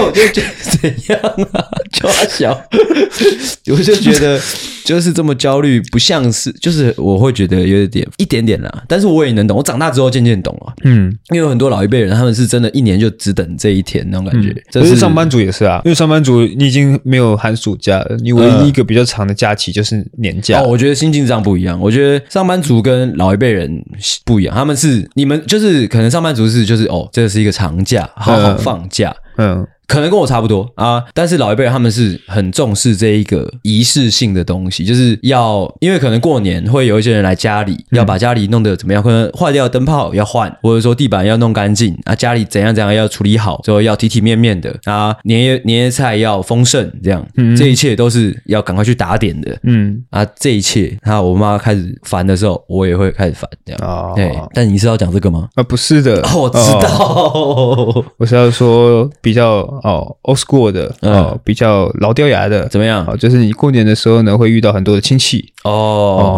[0.05, 0.47] 我就觉得
[0.79, 1.19] 怎样
[1.53, 1.65] 啊？
[1.91, 2.51] 抓小，
[3.71, 4.39] 我就觉得
[4.83, 8.83] 就是这么焦虑，不像是，就是我会觉得有点一点点啦。
[8.87, 10.73] 但是我也能懂，我长大之后渐渐懂了。
[10.83, 14.55] 嗯，因为有很多老一辈人，他们是真的一年就只等这一天那种感觉。
[14.71, 20.61] 可是上班族也是啊，因为上班族你已经没有寒暑假了，你唯一一个比较长的假期就是年假。
[20.61, 21.79] 哦，我觉得心境上不一样。
[21.79, 23.83] 我觉得上班族跟老一辈人
[24.23, 29.13] 不一样，他们是你们就是可能上班族是就是哦，这个是一个长假，好好放假。
[29.37, 29.67] 嗯。
[29.91, 39.03] 可能跟我差不多啊，但是老一辈他们是很重视这一个仪式性的东西，就是要因为可能过年会有一些人来家里，要把家里弄得怎么样？
[39.03, 50.01] 可能坏掉的灯泡要换，或者说地板要弄干净啊，家里怎样怎样要处理好，之后要体体面面的啊，年夜年夜菜要丰盛，这样，嗯，这一切都是要赶快去打点的，嗯。
[50.11, 53.81] 啊，这一切，那我妈开始烦的时候，我也会开始烦，这样。
[53.87, 55.49] 啊，对，但你是要讲这个吗？
[55.55, 59.61] 啊，不是的， 我知道，我是要说比较。
[59.83, 63.05] 哦，old school 的哦，比较老掉牙的，怎么样？
[63.07, 65.71] 哦，就是你过年的时候呢，会遇到很多的亲戚哦，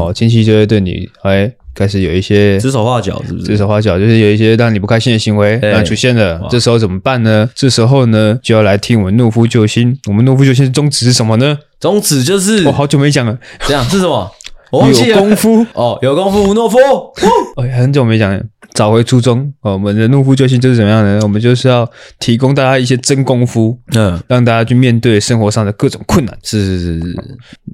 [0.10, 3.46] 哦，亲戚就会对你哎开始有一些指手画脚，是不是？
[3.46, 7.50] 指手画脚就是有一些让你不开心的行为那出现了，这时候怎么办呢？
[7.56, 9.98] 这时候呢就要来听我们懦夫救星。
[10.08, 11.58] 我们懦夫救星的宗旨是什么呢？
[11.80, 14.32] 宗旨就是我好久没讲了，这样是什么？
[14.74, 16.78] 有功夫 哦，有功夫，懦夫。
[17.56, 18.44] 哦，很久没讲了。
[18.74, 21.20] 找回初衷哦，我们的懦夫救星就是怎么样呢？
[21.22, 21.88] 我们就是要
[22.20, 26.36] 提供大家一些真功夫，嗯，让大家去面对生活上的各种困难。
[26.42, 27.16] 是是是是，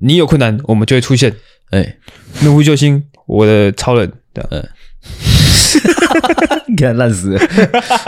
[0.02, 1.34] 你有困难，我们就会出现。
[1.72, 1.96] 哎，
[2.42, 4.12] 懦夫救星，我的超人，
[4.52, 4.62] 嗯，
[6.68, 7.40] 你看烂死了。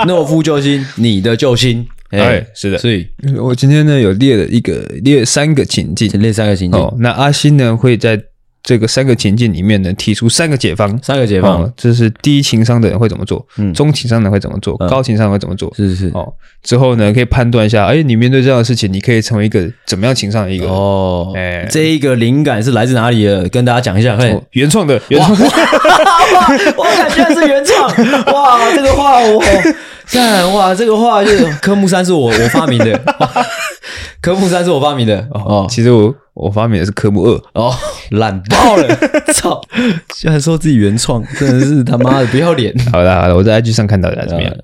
[0.05, 2.77] 懦夫救星，你的救星，哎，是的。
[2.77, 3.07] 所以，
[3.39, 6.77] 我今天呢有列了一个列三个情境，列三个情境。
[6.77, 8.21] 哦，那阿星呢会在。
[8.63, 15.95] 这个三个情境里面呢，提出三个解方，三个解方，这是低情商的人会怎么做，嗯，中情商的人会怎么做，高情商的人会怎么做，是是。
[15.95, 16.31] 是，哦，
[16.63, 23.47] 之后呢，可以判断一下，哎，你面对这样的事情，你可以成为一个怎么样情商的一个哦，哎，这一个灵感是来自哪里的？
[23.49, 25.31] 跟大家讲一下，嘿，原创的，原创，
[26.77, 27.87] 我感觉是原创，
[28.33, 29.43] 哇，这个画我
[30.05, 32.91] 赞，哇，这个画就是科目三是我我发明的，
[34.21, 36.13] 科目三是我发明的，哦，其实我。
[36.33, 37.75] 我发明的是科目二哦，
[38.11, 38.87] 懒爆了！
[39.33, 39.61] 操，
[40.15, 42.73] 居然说自己原创，真的是他妈的 不要脸！
[42.89, 44.55] 好了好了，我在 IG 上看到的怎么样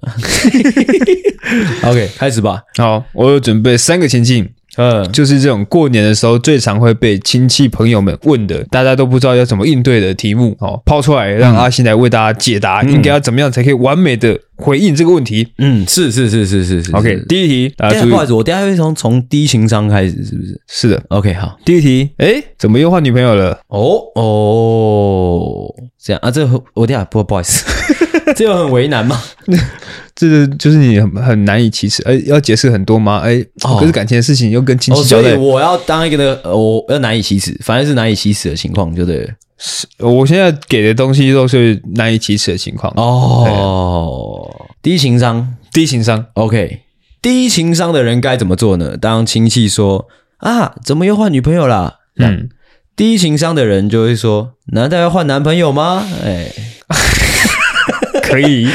[1.84, 2.62] ？OK，开始吧。
[2.78, 4.50] 好，我有准备三个情境。
[4.78, 15.48] 嗯，就是这种过年的时候最常会被亲戚朋友们问的，大家都不知道要怎么应对的题目，哦，抛出来让阿星来为大家解答，应该要怎么样才可以完美的回应这个问题？
[15.58, 16.96] 嗯，是是是是是是。
[16.96, 20.62] OK，第一题，大家不好意思，我等下会从从低情商开始，是不是？
[20.68, 21.04] 是的。
[21.10, 23.60] OK，好，第一题，哎，怎么又换女朋友了？
[23.68, 25.74] 哦哦，
[26.08, 27.66] 这样啊，这个我等下不不好意思。
[28.34, 29.22] 这有很为难吗？
[30.16, 33.20] 这个就是你很很难以启齿，哎，要解释很多吗？
[33.20, 39.30] 哎，可是感情的事情又跟亲戚交代，所以我要当一个呢，我要难以启齿，反正是难以启齿的情况，就对。
[39.58, 42.94] 是，我现在给的东西都是难以启齿的情况。
[42.96, 44.50] 哦，
[44.82, 46.82] 低情商，低情商，OK，
[47.22, 48.96] 低情商的人该怎么做呢？
[48.96, 51.96] 当亲戚说啊，怎么又换女朋友了？
[52.20, 52.50] 嗯，
[52.98, 56.06] 低情商的人就会说，难道要换男朋友吗？
[56.26, 56.52] 哎。
[58.24, 58.68] 可以，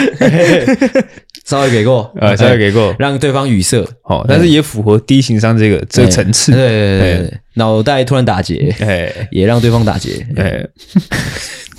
[1.45, 10.65] 稍微给过，呃，稍微给过，让对方语塞，好，但是也符合低情商这个这个层次，对对对，脑袋突然打结，哎，也让对方打结，哎，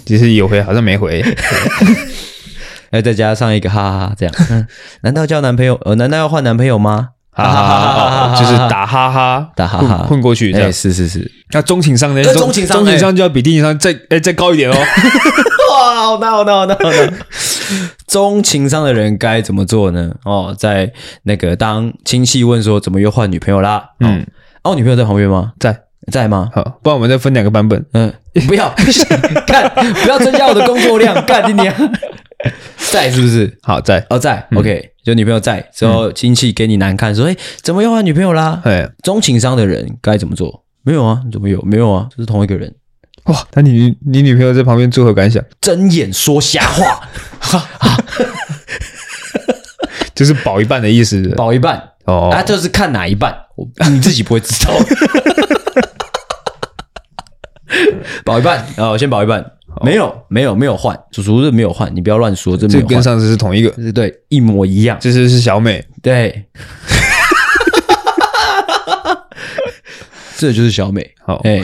[0.05, 1.23] 其实有回好像没回，
[2.91, 4.67] 哎，再加上一个哈哈哈，这样，
[5.01, 5.73] 难道交男朋友？
[5.85, 7.09] 呃，难道要换男朋友吗？
[7.33, 12.23] 哈哈哈，就是打哈哈，打哈哈混过去，这样，是是是，那中情商呢？
[12.33, 14.75] 中情商，中情商就要比低情商再哎再高一点哦。
[15.73, 17.13] 哇，好难，好难，好难，好难！
[18.07, 20.11] 中情商的人该怎么做呢？
[20.25, 20.91] 哦，在
[21.23, 23.83] 那个当亲戚问说怎么又换女朋友啦？
[23.99, 24.25] 嗯，
[24.63, 25.53] 哦，女朋友在旁边吗？
[25.59, 25.75] 在，
[26.11, 26.49] 在吗？
[26.53, 27.83] 好，不然我们再分两个版本。
[27.93, 28.13] 嗯，
[28.47, 28.71] 不要，
[29.47, 31.73] 干，不要增加我的工作量，干你娘！
[32.91, 33.57] 在是不是？
[33.63, 34.45] 好，在哦，在。
[34.55, 38.61] OK，就女朋友在之后，亲戚给你难看，说哎，怎么又换女朋友啦？
[38.63, 40.63] 哎，中情商的人该怎么做？
[40.83, 41.61] 没有啊，怎么有？
[41.63, 42.73] 没有啊，这是同一个人。
[43.25, 45.43] 哇，那你你女朋友在旁边作何感想？
[45.61, 47.07] 睁眼说瞎话，
[47.39, 48.03] 哈哈，
[50.15, 53.33] 就是保一半的意思，保一半哦，啊，就是看哪一半，
[53.91, 54.73] 你自己不会知道。
[58.25, 59.43] 保一半哦，先保一半。
[59.83, 64.97] 没有，没有，没有换，叔叔是没有换，你不要乱说，这这跟上次是同一个，对，一模一样。
[65.01, 66.45] 这是是小美，对，
[70.37, 71.13] 这就是小美。
[71.25, 71.63] 好，哎，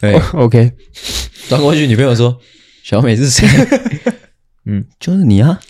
[0.00, 0.72] 哎，OK，
[1.48, 2.38] 转过去，女朋友说
[2.82, 3.46] ：“小美是谁？”
[4.66, 5.60] 嗯，就是你啊。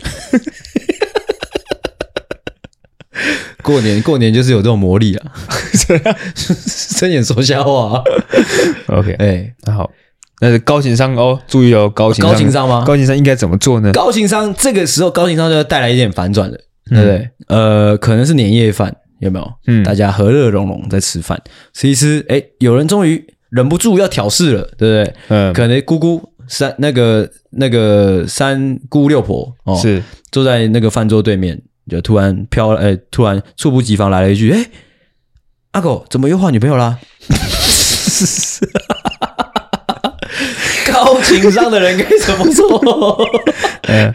[3.62, 5.33] 过年过年就是有这种魔力啊！
[5.75, 8.03] 睁眼说瞎话。
[8.87, 9.91] OK，哎，那好，
[10.41, 12.85] 那是高情商哦，注意哦，高情高情商吗？
[12.87, 13.93] 高情商应该怎么做呢？
[13.93, 16.57] 高情商这个时候，高情商就要带来一点反转了，
[16.89, 17.29] 对不对？
[17.49, 19.53] 呃，可能是年夜饭，有没有？
[19.67, 21.41] 嗯，大家和乐融融在吃饭，
[21.73, 25.15] 其实哎，有人终于忍不住要挑事了，对不对？
[25.29, 31.61] 嗯，可能姑姑三那个那个三姑六婆哦，是坐在那个饭桌对面。
[31.87, 34.67] 就突然飘，哎，突然猝不及防来了一句：“哎，
[35.75, 36.99] 阿狗怎么又换女朋友啦？”
[40.87, 43.29] 高情商的人该怎么做？
[43.89, 44.15] 嗯，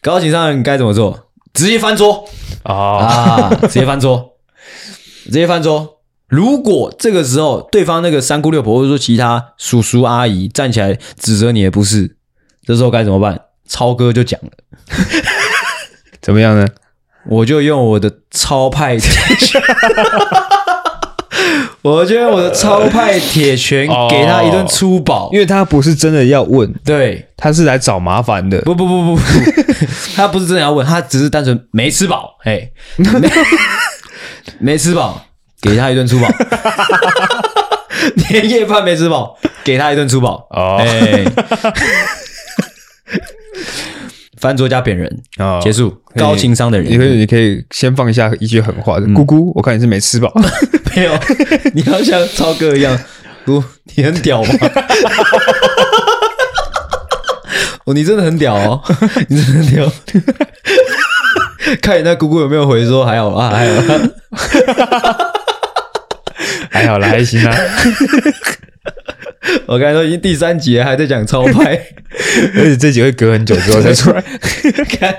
[0.00, 1.28] 高情商的人该怎么做？
[1.52, 2.26] 直接翻桌
[2.62, 2.74] 啊！
[2.74, 4.36] 啊，直接翻桌，
[5.26, 5.98] 直接翻桌。
[6.26, 12.16] 如果这个时候对方那个三姑六婆或者说其他叔叔阿姨站起来指责你的不是，
[12.66, 13.38] 这时候该怎么办？
[13.68, 14.50] 超哥就讲了，
[16.22, 16.66] 怎么样呢？
[17.28, 18.98] 我就用我的超派
[21.82, 28.60] 我就用我的超派铁拳给他一顿粗暴，因为他不是真的要问，对，他是来找麻烦的。
[28.62, 29.22] 不不不不不，
[30.16, 32.70] 他不是真的要问，他只是单纯没吃饱，哎，
[34.58, 35.22] 没吃饱，
[35.60, 36.28] 给他一顿粗暴。
[38.30, 40.46] 年夜饭没吃饱，给他一顿粗暴。
[40.50, 41.24] 哦，哎。
[44.44, 45.58] 翻桌加扁人啊！
[45.58, 45.90] 结束。
[46.16, 49.00] 高情商的人，你可以，你可以先放一下一句狠话。
[49.14, 50.30] 姑姑，我看你是没吃饱。
[50.94, 51.18] 没有，
[51.72, 52.94] 你要像超哥一样，
[53.46, 54.50] 姑，你很屌吗？
[57.86, 58.82] 哦，你真的很屌哦，
[59.28, 59.90] 你真的很屌。
[61.80, 63.82] 看你那姑姑有没有回说还好啊，还好，
[66.70, 67.56] 还好啦，还行啊。
[69.66, 71.74] 我刚才说已经第三集了，还在讲超拍，
[72.56, 74.22] 而且这集会隔很久之后才出来。
[74.98, 75.14] 看，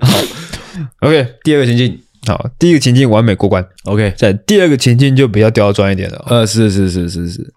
[0.00, 0.18] 好
[1.00, 6.24] ，OK，第二个情境，好，第一个情境完美过关，OK，在第二个情境就比较刁钻一点了。
[6.28, 7.52] 呃，是是是是是。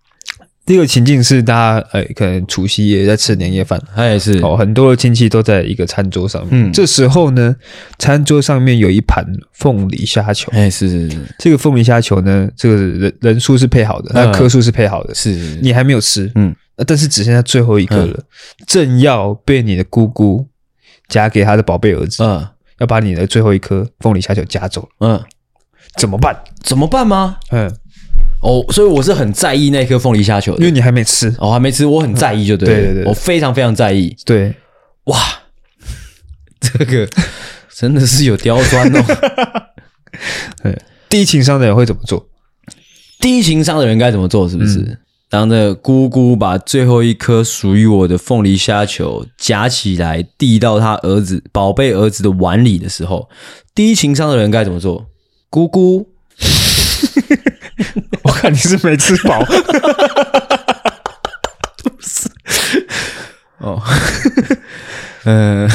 [0.71, 4.37] 第一个情境是大家呃，可能除夕夜在吃年夜饭，他也是。
[4.37, 6.69] 哦，很多的亲戚都在一个餐桌上面。
[6.69, 7.53] 嗯，这时候呢，
[7.99, 15.31] 餐桌上面有一盘凤梨虾球，哎，是是是，这个凤梨虾球呢，这个人人数是配好的，那颗数是配好的，是
[15.61, 16.55] 你还没有吃，嗯，
[16.87, 18.17] 但是只剩下最后一颗了，
[18.65, 20.47] 正要被你的姑姑
[21.09, 22.47] 夹给他的宝贝儿子，嗯，
[22.79, 25.21] 要把你的最后一颗凤梨虾球夹走，嗯，
[25.97, 26.33] 怎么办？
[26.63, 27.35] 怎么办吗？
[27.51, 27.69] 嗯。
[28.41, 34.53] 哦，所以我是很在意那颗凤梨虾球的，因为你还没吃，哦，还没吃，我很在意，就对，对对对，我非常非常在意，对，
[35.05, 35.17] 哇，
[36.59, 37.07] 这个
[37.75, 39.03] 真的是有刁钻哦。
[40.63, 42.27] 对，低情商的人会怎么做？
[43.19, 44.49] 低情商的人该怎么做？
[44.49, 44.79] 是不是？
[44.79, 44.97] 嗯、
[45.29, 53.29] 当那姑姑把最后一颗属于我的凤梨虾球夹起来递到他儿子宝贝儿子的碗里的时候，
[53.75, 55.05] 低情商的人该怎么做？
[55.49, 56.07] 姑姑。
[58.23, 59.43] 我看你是没吃饱，
[61.83, 62.29] 不是
[63.59, 63.81] 哦，
[65.25, 65.69] 嗯，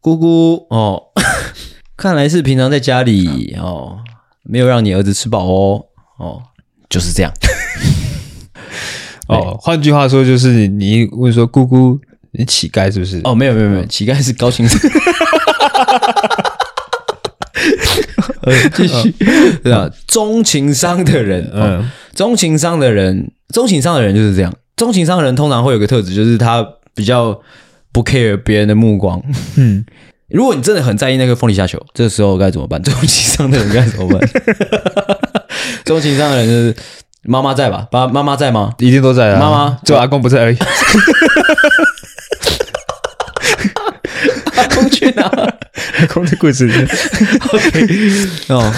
[0.00, 1.02] 姑姑哦，
[1.96, 3.98] 看来是平常在家里哦，
[4.44, 5.84] 没有让你儿子吃饱哦，
[6.18, 6.42] 哦，
[6.88, 7.32] 就是这样，
[9.28, 11.98] 哦，换句话说就是你问说姑姑，
[12.32, 13.20] 你乞丐是不是？
[13.24, 14.78] 哦，没有没有没有，乞丐是高情商。
[17.60, 18.09] 呃，
[18.74, 19.14] 继续，
[19.62, 19.90] 对啊？
[20.06, 24.52] 中情商的人，嗯，中情商的人，中情商的人就是这样。
[24.76, 27.38] 中情商的人通常会有个特质，就是他比较
[27.92, 29.22] 不 care 别人的目光。
[29.56, 29.84] 嗯，
[30.30, 32.82] 如果你真的很在意那个凤梨虾球，这时候该怎么办？
[32.82, 34.20] 中情商的人该怎么办？
[35.84, 36.74] 中情商的人就是
[37.24, 37.86] 妈妈在吧？
[37.90, 38.72] 爸妈妈在吗？
[38.78, 39.38] 一定都在啊。
[39.38, 40.56] 妈妈就阿公不在而已。
[44.56, 45.24] 阿公去哪？
[45.24, 46.72] 阿公在柜子里。
[47.52, 47.86] OK，
[48.48, 48.72] 哦，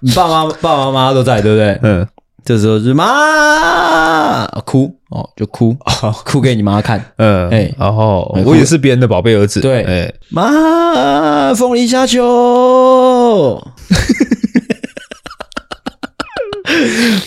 [0.00, 1.78] 你爸妈、爸爸妈妈都在，对不对？
[1.82, 2.06] 嗯。
[2.42, 5.76] 这时候是妈哭哦，就哭，
[6.24, 7.04] 哭给你妈看。
[7.16, 7.50] 嗯。
[7.50, 9.60] 哎，然后我也是别人的宝贝儿子。
[9.60, 9.82] 对。
[9.84, 13.62] 哎，妈，凤梨虾球。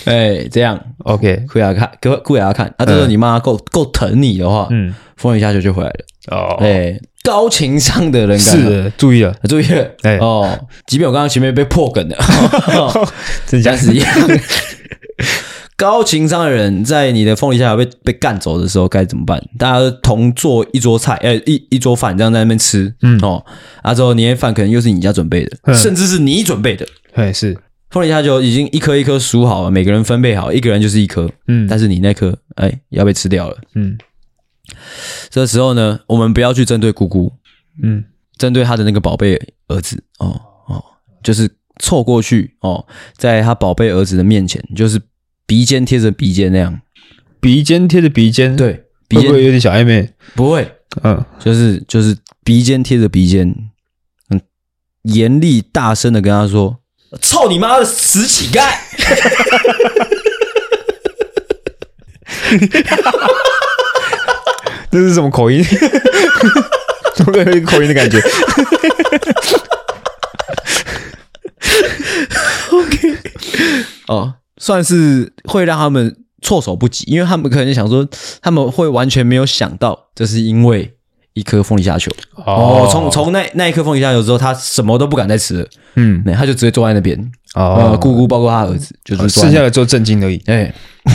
[0.06, 1.92] 哎，这样 OK，哭给他看，
[2.24, 2.74] 哭给他看。
[2.80, 6.06] 那这时候你妈够够疼你的话，嗯，凤梨虾球就回来了。
[6.32, 9.66] 哦，哎，高情商的人是的，注意了，注意。
[9.68, 9.88] 了。
[10.02, 10.18] 哎。
[10.18, 12.18] 哦，即便我刚刚前面被破梗了，
[13.48, 13.76] 真假？
[13.76, 14.08] 是一样。
[15.76, 19.42] 高情商的人在你的凤梨虾球被被干走的时候该怎么办？
[19.58, 23.20] 大家同做一桌菜，呃，一一桌饭这样在那边吃，嗯。
[23.22, 23.44] 哦，
[23.82, 27.58] 啊之后年夜饭可能又是你家准备的，甚至是你准备的，对，是。
[27.90, 33.98] 凤梨虾球已经一颗一颗数好了，每个人分配好，一个人就是一颗，嗯，但是你那颗哎要被吃掉了，嗯，
[35.30, 37.34] 这时候呢，我们不要去针对姑姑，
[37.82, 38.06] 嗯，
[38.38, 39.36] 针对他的那个宝贝
[39.68, 40.84] 儿子，哦哦，
[41.24, 41.50] 就是
[41.80, 42.86] 凑过去哦，
[43.18, 45.02] 在他宝贝儿子的面前，就是。
[45.46, 46.80] 鼻尖贴着鼻尖那样，
[47.42, 50.14] 鼻尖贴着鼻尖，对，鼻尖会不会有点小暧昧？
[50.36, 50.66] 不会，
[51.04, 53.54] 嗯，就是就是鼻尖贴着鼻尖，
[54.30, 54.40] 嗯，
[55.02, 56.80] 严厉大声的跟他说
[57.22, 58.74] ：“操你妈的死乞丐！”
[64.94, 65.66] 这是什么口音？
[67.16, 68.20] 怎么有一个口音的感觉
[72.72, 73.18] ？OK，
[74.08, 74.36] 哦。
[74.60, 78.08] 算是会让他们措手不及，因为他们可能想说，
[78.40, 80.94] 他们会完全没有想到，这是因为
[81.34, 82.12] 一颗凤梨虾球
[82.46, 82.88] 哦。
[82.92, 85.68] 从从那那一颗凤梨虾球之后，他什么都不敢再吃了。
[85.96, 87.20] 嗯，他就直接坐在那边。
[87.56, 90.40] 哦，姑姑包括他儿子，就是剩下的就震惊而已。
[90.46, 90.72] 哎，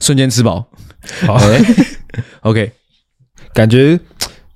[0.00, 0.68] 瞬间吃饱。
[1.26, 1.40] 好，
[2.42, 2.70] OK，
[3.52, 3.98] 感觉。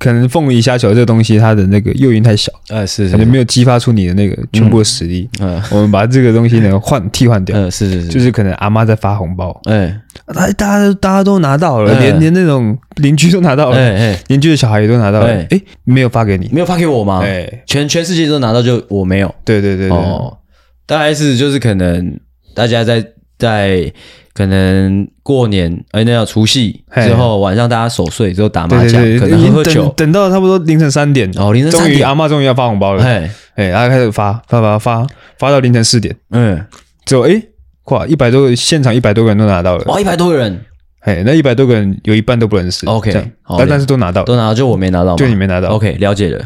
[0.01, 5.29] 可能凤梨虾球这个东西，它的那个诱因太小，呃，是，感觉没有激发出你的那个全部的实力。
[5.41, 17.23] 嗯，我们把这个东西呢换替换掉，嗯，是是是，就是可能阿妈在发红包，哎，大大家大家都拿到了，连连那种邻居都拿到了，哎哎，邻居的小孩也都拿到了，哎，没有发给你，没有发给我吗？
[17.25, 19.35] 哎，全全世界都拿到，就我没有。
[19.45, 20.39] 对对对对，哦，
[20.87, 22.17] 大概是就是可能
[22.55, 23.05] 大家在
[23.37, 23.93] 在。
[24.39, 35.05] 可能过年，哎，那要除夕之后晚上大家守岁之后打麻将，可能喝喝酒，等到差不多凌晨三点哦，凌晨三点，阿妈终于要发红包了，哎，哎，然后开始发发发发
[35.41, 36.65] 发到凌晨四点，嗯，
[37.05, 37.43] 之后哎，
[37.87, 40.65] 哇，一百多个现场一百多个人都拿到了，哇，一百多个人，
[41.01, 43.13] 哎，那一百多个人有一半都不认识，OK，
[43.59, 46.45] 但但是都拿到，都拿到，就我没拿到，就你没拿到，OK，了解了。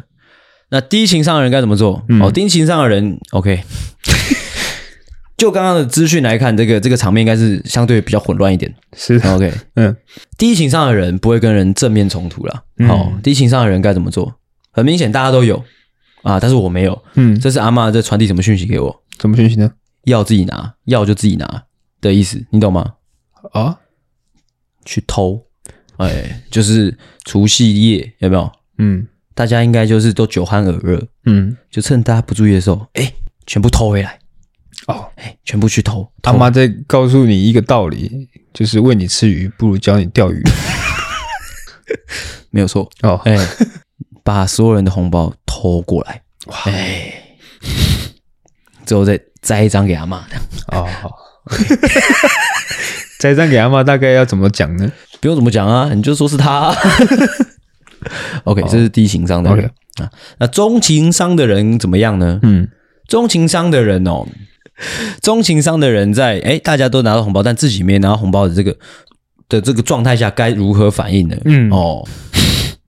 [0.70, 2.02] 那低情商的人该怎么做？
[2.22, 3.60] 哦，低情商的人，OK。
[5.36, 8.72] 就刚刚的资讯来看，这个这个场面应该是相对比较混乱一点。
[8.96, 9.96] 是 OK， 嗯，
[10.38, 12.54] 低情商的人不会跟人正面冲突了。
[12.54, 14.32] 好、嗯哦，低情商的人该怎么做？
[14.70, 15.62] 很明显，大家都有
[16.22, 17.02] 啊，但是我没有。
[17.14, 19.02] 嗯，这是阿嬷在传递什么讯息给我？
[19.20, 19.70] 什么讯息呢？
[20.04, 21.64] 药自己拿，药就自己拿
[22.00, 22.94] 的意思，你懂吗？
[23.52, 23.78] 啊，
[24.84, 25.44] 去偷，
[25.96, 28.50] 哎，就是除夕夜有没有？
[28.78, 33.12] 嗯，大家应该就是都酒酣耳热，嗯，就趁大家不注意的时候，哎，
[33.46, 34.18] 全部偷回来。
[34.86, 36.06] 哦，哎，全部去偷！
[36.22, 40.42] 他妈在告诉你一个道理，就是喂你吃鱼，不如教你钓鱼。
[42.50, 43.36] 没有错哦，哎，
[44.22, 47.12] 把所有人的红包偷过来，哇，哎，
[48.84, 50.26] 最后再摘一张给阿妈。
[50.68, 51.10] 哦，好，
[53.20, 54.90] 摘一张给阿妈，大概要怎么讲呢？
[55.20, 56.74] 不用怎么讲啊，你就说是他。
[58.44, 59.70] OK，这是低情商的人
[60.00, 60.10] 啊。
[60.38, 62.40] 那中情商的人怎么样呢？
[62.42, 62.68] 嗯，
[63.06, 64.26] 中情商的人哦。
[65.20, 68.76] 中情商的人在哎，大家都拿到红包，但自己没拿到红包的这个
[69.48, 71.36] 的这个状态下，该如何反应呢？
[71.44, 71.70] 嗯。
[71.70, 72.06] 哦，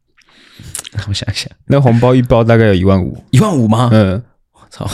[1.08, 3.90] 我想想，那红包一包大概有一万五，一万五吗？
[3.92, 4.22] 嗯，
[4.52, 4.88] 我操，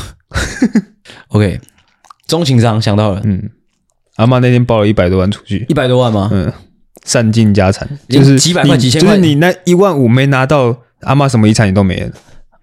[1.28, 1.60] OK，
[2.26, 3.50] 中情商想到了，嗯，
[4.16, 6.30] 阿妈那天包了一百多万出去，一百多万吗？
[6.32, 6.52] 嗯，
[7.04, 12.10] 散尽家产，就是几百块、几千块，就是你那一万五没拿到，阿妈什么遗产你都没了。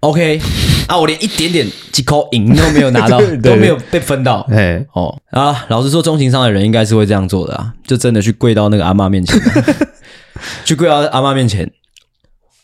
[0.00, 0.40] OK。
[0.88, 0.96] 啊！
[0.96, 4.40] 我连一点点几口银都没有拿到， 都没有被分到。
[4.50, 5.66] 哎哦啊！
[5.68, 9.38] 老实说，中情商的人应该是会这样做的啊，就真的去跪到那个阿嬷面前，
[10.64, 11.70] 去跪到阿嬷面前。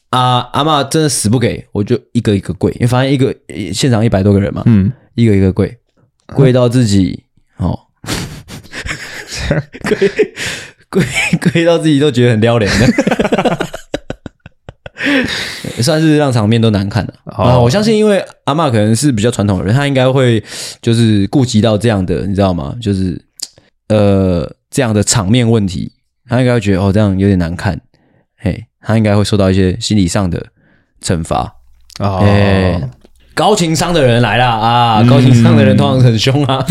[0.08, 3.34] 啊，阿嬷真的死不给，我就一个一个跪，因为发现一个
[3.74, 5.76] 现场一百多个人嘛，嗯，一个一个跪，
[6.28, 7.24] 跪到自己
[7.58, 7.78] 哦，
[9.82, 10.08] 跪
[10.88, 11.04] 跪
[11.52, 12.86] 跪到自己都觉得很撩脸的。
[15.76, 17.58] 也 算是让场面都难看了啊！
[17.58, 20.42] 我相信，因为阿嬷可能是比较传统的人，他应该会
[20.80, 22.74] 就是顾及到这样的，你知道吗？
[22.80, 23.20] 就是
[23.88, 25.92] 呃这样的场面问题，
[26.28, 27.80] 他应该会觉得哦这样有点难看，
[28.38, 30.46] 嘿，他应该会受到一些心理上的
[31.02, 31.38] 惩罚
[31.98, 32.20] 啊。
[32.20, 32.90] 哦，
[33.34, 35.02] 高情商的人来了啊！
[35.02, 36.64] 高情商的人通常很凶啊。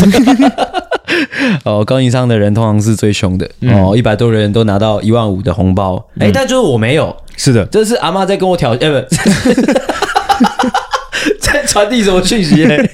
[1.64, 7.16] 哦，高情商的人通常是最凶的哦，一百多人都拿到一万五的红包，哎，但就是我没有。
[7.36, 8.94] 是的，这是阿妈在跟我挑，哎不，
[11.40, 12.76] 在传递什么讯息呢？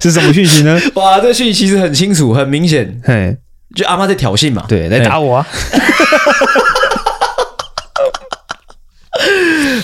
[0.00, 0.80] 是什么讯息呢？
[0.94, 3.36] 哇，这个讯息其实很清楚，很明显，嘿，
[3.74, 5.46] 就阿妈在挑衅嘛，对，来打我啊！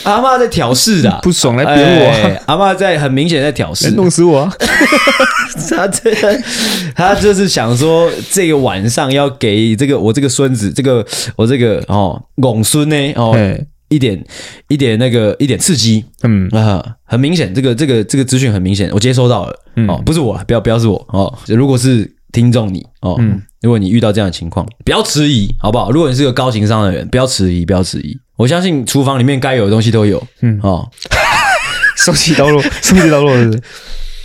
[0.05, 2.41] 阿妈在挑事的，不爽来扁我。
[2.47, 4.53] 阿妈在很明显在挑事，弄死我、啊！
[5.71, 6.11] 他这
[6.95, 13.37] 他就是想说，这个晚上要给这个我这个孙子，这个我这个哦，公孙呢哦，
[13.89, 14.25] 一点
[14.69, 16.05] 一点那个一点刺激。
[16.23, 19.55] 嗯啊，很明显，这个这个这个资讯很明显，我接收到了。
[19.77, 21.33] 嗯、哦，不是我，不要不要是我哦。
[21.49, 25.91] 如果是听众你哦，嗯、如果你遇到这样的情况，不要迟疑，好不好？
[25.91, 28.17] 如果你是个高情商的人，不要迟疑，不要迟疑。
[28.37, 30.23] 我相信厨房里面该有的东西都有。
[30.41, 30.89] 嗯哦
[31.97, 33.61] 手起刀落，手起刀落是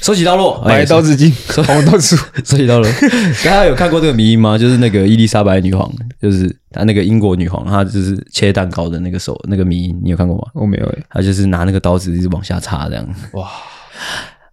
[0.02, 1.34] 手起刀落，买刀子进，
[1.66, 2.90] 红刀子，手起刀落。
[3.44, 4.58] 大家有看过这个迷因吗？
[4.58, 5.92] 就是那个伊丽莎白女皇，
[6.22, 10.44] 就是她那个英国女皇，她就是切蛋糕的那个手，那个迷因，你有看过吗？
[10.54, 13.06] 我没有诶，她就是拿那个刀子一直往下插这样。
[13.34, 13.50] 哇，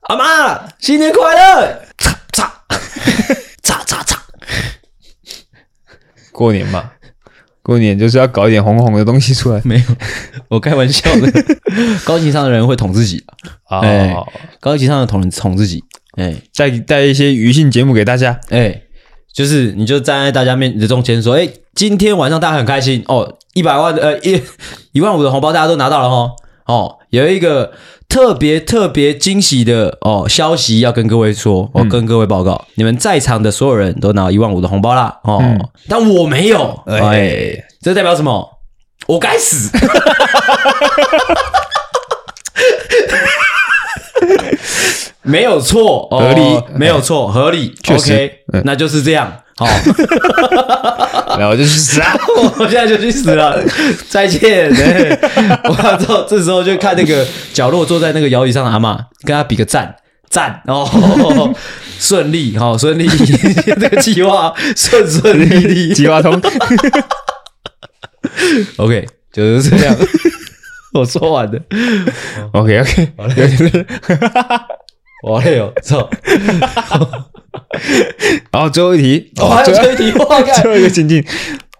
[0.08, 1.80] 阿妈，新年快乐！
[1.98, 2.52] 插插
[3.62, 4.20] 插插插，
[6.32, 6.90] 过年嘛。
[7.64, 9.82] 过年就是要搞一点红红的东西出来， 没有，
[10.48, 11.32] 我开玩笑的。
[12.04, 13.24] 高情商的人会捅自己。
[13.64, 14.14] 啊，哎，
[14.60, 15.82] 高情商的捅人捅自己，
[16.16, 18.82] 哎，带带一些娱兴节目给大家，哎，
[19.32, 23.02] 就是你就站在大家面的中间说，哎，今天晚上大家很开心。
[23.08, 24.40] 哦，一百万的呃一
[24.92, 26.32] 一万五的红包大家都拿到了哦，
[26.66, 27.72] 哦，有一个。
[28.14, 38.60] 特别特别惊喜的哦消息要跟各位说，我、嗯、跟各位报告，你们在场的所有人都拿一万五的红包啦哦，嗯、但我没有，哎，哎，这代表什么？
[39.08, 39.68] 我该死，
[45.22, 49.40] 没有错，合理，哦、没有错，合理，确实，OK，、嗯、那就是这样。
[49.56, 49.66] 好，
[51.38, 52.12] 然后我就去死啊！
[52.58, 53.62] 我现在就去死了，
[54.08, 54.68] 再见。
[54.74, 55.18] 欸、
[55.64, 59.94] 我之后这时候就看那个角落坐在那个摇椅上的阿嬷，跟他比个赞
[60.28, 61.54] 赞 哦，
[62.00, 66.40] 顺利好顺利，这个计划顺顺利利，计划通。
[68.78, 69.96] OK，就是这样。
[70.94, 71.60] 我说完了。
[72.52, 73.86] OK OK，好嘞。
[75.22, 76.10] 我累哦，走。
[78.50, 80.10] 然后最后一题，哦，最后一题，
[80.62, 81.24] 最后一个情境，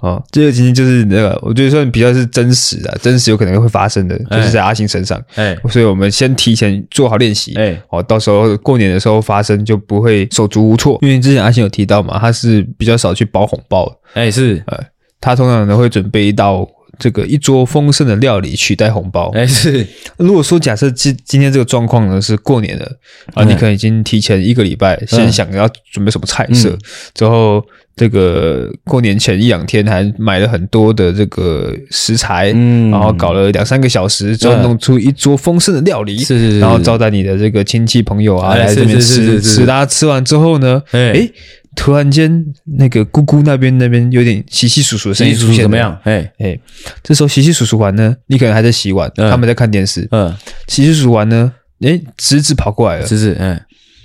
[0.01, 14.79] 哦，最后情境就是那个，我觉得算比较是真实的，真实有可能会发生的，就是在阿星身上，哎，所以我们先提前做好练习，哎，哦，到时候过年的时候发生就不会手足无措，因为之前阿星有提到嘛，他是比较少去包红包，哎，是，呃，
[15.21, 16.69] 他通常都会准备一道。
[16.99, 19.87] 这个一桌丰盛的料理取代红包，哎，是。
[20.17, 22.87] 如果说假设今今天这个状况呢是过年了
[23.35, 26.77] 啊，你可能已经提前一个礼拜先想要准备什么菜色，
[27.15, 27.65] 之后
[27.97, 41.29] 这个过年前一两天还买了很多的这个食材，嗯，然后搞了两三个小时，之后弄出一桌丰盛的料理，是是是，然后招待你的这个亲戚朋友啊来这边吃，吃，大家吃完之后呢，哎。
[41.77, 42.45] 突然间，
[42.79, 45.99] 那个姑姑那边那边有点稀稀疏疏的声音出现，怎么样？
[46.05, 46.59] 哎哎，
[47.03, 50.07] 这时候稀稀疏疏完呢，你可能还在洗碗，他们在看电视。
[50.11, 50.35] 嗯，
[50.69, 53.61] 稀稀疏疏完呢，哎，侄子跑过来了，侄子，嗯，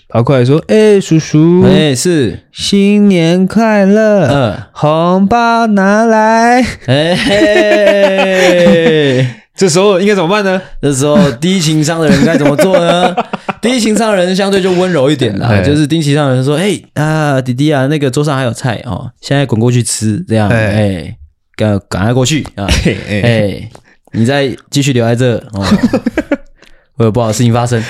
[0.07, 9.27] 跑过来说：“哎，叔叔，哎，是新年快乐，嗯，红包拿来。”哎嘿。
[9.59, 10.61] 这时候应该怎么办呢？
[10.81, 13.13] 这时候低情商的人该怎么做呢？
[13.61, 21.13] 低情商的人相对就温柔一点啦，就是低情商的人说：“哎啊，弟弟啊，那个桌上还有菜哦，现在滚过去吃，这样哎，
[21.57, 22.65] 赶赶快过去啊！
[23.09, 23.69] 哎，
[24.13, 25.61] 你再继续留在这哦，
[26.95, 27.83] 会有不好的事情发生，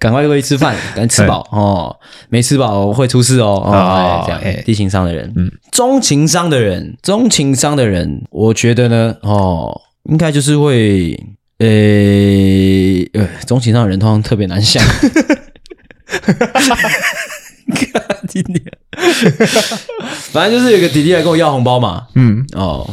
[0.00, 1.94] 赶快过去吃饭，赶紧吃饱哦，
[2.30, 3.60] 没吃饱会出事哦。
[3.62, 9.78] 哦，这样，低情商的人，嗯，中情商的人，中情商的人，我觉得呢，哦。
[10.04, 11.12] 应该就是会，
[11.58, 14.82] 呃、欸，呃，中情商的人通常特别难想。
[18.28, 18.62] 弟弟，
[20.30, 22.06] 反正就是有个弟弟来跟我要红包嘛。
[22.14, 22.88] 嗯，哦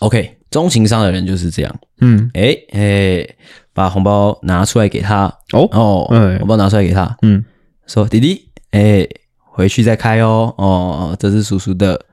[0.00, 1.74] ，OK，中情商的人就是这样。
[2.00, 3.26] 嗯，哎哎、
[3.72, 5.26] 把红包拿出来给他。
[5.52, 7.16] 哦哦，嗯，红包拿出来给他。
[7.22, 7.44] 嗯，
[7.86, 10.52] 说弟弟，哎、欸，回去再开哦。
[10.58, 12.04] 哦，这是叔叔的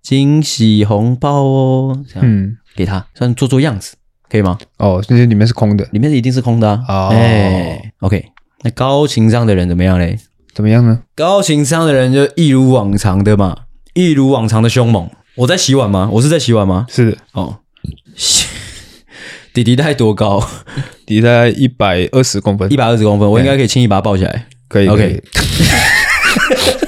[0.00, 2.04] 惊喜红包哦。
[2.08, 2.22] 这样。
[2.24, 2.56] 嗯。
[2.74, 3.94] 给他，算做做样子，
[4.28, 4.58] 可以吗？
[4.78, 6.84] 哦，这些里面是空的，里面一定是空的啊。
[6.88, 8.24] 哦，哎，OK，
[8.62, 10.18] 那高情商的人怎么样嘞？
[10.54, 11.00] 怎么样呢？
[11.14, 13.56] 高情商的人就一如往常的嘛，
[13.94, 15.08] 一如往常的凶猛。
[15.36, 16.08] 我在洗碗吗？
[16.12, 16.86] 我是在洗碗吗？
[16.88, 17.16] 是的。
[17.32, 17.58] 哦，
[19.54, 20.40] 弟弟大概多高？
[21.06, 24.46] 弟弟大概一百二十公分，一百二十公分，我应该可以轻易把他抱起来。
[24.68, 25.22] 可以，OK。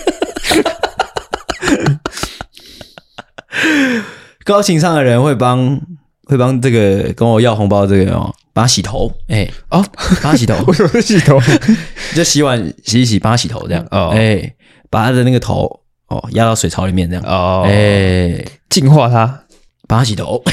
[4.44, 5.80] 高情商的人会帮
[6.24, 9.84] 会帮这个跟我要红包这个哦，帮他洗头，哎，哦，
[10.22, 11.40] 帮他洗头， 为什么洗头？
[12.14, 14.54] 就洗碗洗一洗，帮他洗头这样，哦，哎，
[14.90, 19.44] 把他的那个头哦压到水槽里面这样，哦，哎，净化他，
[19.86, 20.42] 帮他洗头。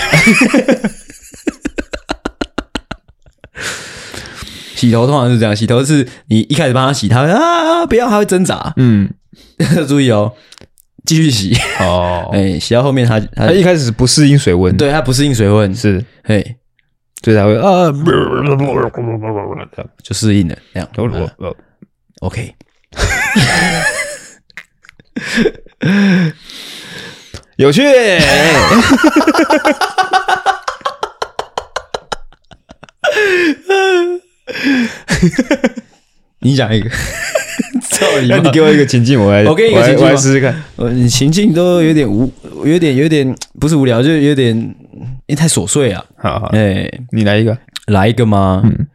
[4.75, 9.13] 洗头通常是这样，洗头是你一开始帮他洗，他会啊不要，他会挣扎，嗯，
[9.89, 10.33] 注意哦，
[11.05, 11.55] 继续洗。
[11.79, 15.73] 哦， 哎，洗到后面他他一开始不适应水温，对他不适应水温。
[15.75, 16.55] 是，嘿，
[17.23, 17.91] 所以才会啊，
[20.03, 20.87] 就适应了这样
[22.21, 22.53] ，OK，
[27.57, 27.83] 有趣。
[36.39, 36.89] 你讲一个，
[38.27, 40.55] 那你给我一个情境，我来， 我给你一个情境，我来试试看。
[40.95, 42.31] 你情境都有点无，
[42.65, 44.75] 有点有点不是无聊，就有点因
[45.29, 46.03] 为太琐碎啊。
[46.17, 48.61] 好好，哎，你来一个，来一个吗？
[48.63, 48.87] 嗯，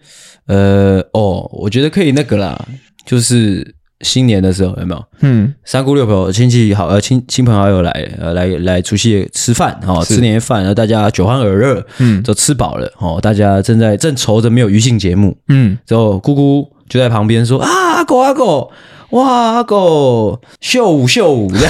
[0.47, 2.61] 呃，哦，我觉得可以那个啦，
[3.07, 3.75] 就是。
[4.01, 5.03] 新年的时候有没有？
[5.21, 7.91] 嗯，三姑六婆、亲戚好呃亲亲朋好友来
[8.21, 18.71] 呃来来除夕吃饭哈，吃年夜饭，然后大家酒酣耳热，嗯，都吃饱了哦，大家正在正愁着没有余兴节目，嗯，之后姑姑就在旁边说啊，阿狗阿狗，
[19.15, 21.61] 哇，阿狗秀舞秀舞的，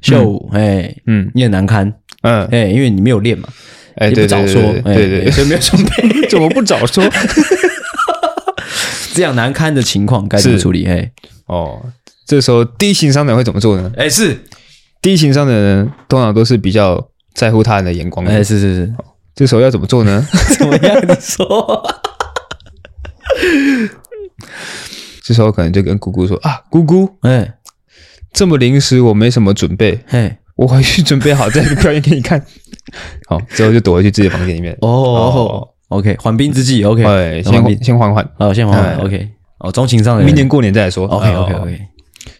[0.00, 3.48] 秀舞 哎，嗯，你很难堪，嗯，哎，因为你没有练嘛，
[3.96, 7.02] 哎，不早说，对对，所以没有准备， 怎么不早说？
[9.14, 10.86] 这样难堪的情况该怎么处理？
[10.86, 11.10] 哎，
[11.46, 11.82] 哦，
[12.24, 13.90] 这时候低情商的人会怎么做呢？
[13.96, 14.38] 哎，是
[15.02, 17.04] 低情商的人通常都是比较
[17.34, 18.24] 在乎他人的眼光。
[18.26, 18.92] 哎，是是是，
[19.34, 20.24] 这时候要怎么做呢？
[20.56, 20.96] 怎么样？
[21.08, 21.84] 你说。
[25.24, 27.54] 这时候可能就跟姑姑说啊，姑姑，哎，
[28.32, 32.44] 这么临时，我没什么准备，嘿，我回去准备好再表演给你看。
[33.26, 34.76] 好，之后就躲回去自己的房间里面。
[34.82, 35.66] 哦。
[35.88, 36.82] OK，缓兵之计。
[36.82, 38.96] OK，先先缓缓，哦，先缓缓。
[38.98, 41.06] OK，哦，中情商人，明年过年再来说。
[41.06, 41.80] OK，OK，OK。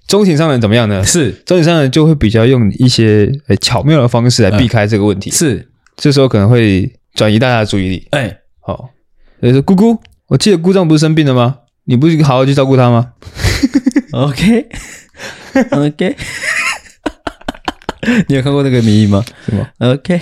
[0.08, 1.04] 中情商人怎么样呢？
[1.04, 3.30] 是中情商人就会比较用一些
[3.60, 5.30] 巧妙的方式来避开这个问题。
[5.30, 8.08] 是，这时候可能会转移大家的注意力。
[8.10, 8.90] 哎，好，
[9.40, 11.58] 所以说姑姑，我记得姑丈不是生病了吗？
[11.84, 13.12] 你不是好好去照顾他吗
[14.12, 14.66] ？OK，OK。
[18.28, 19.24] 你有看过那个迷因吗？
[19.46, 20.20] 什么？OK。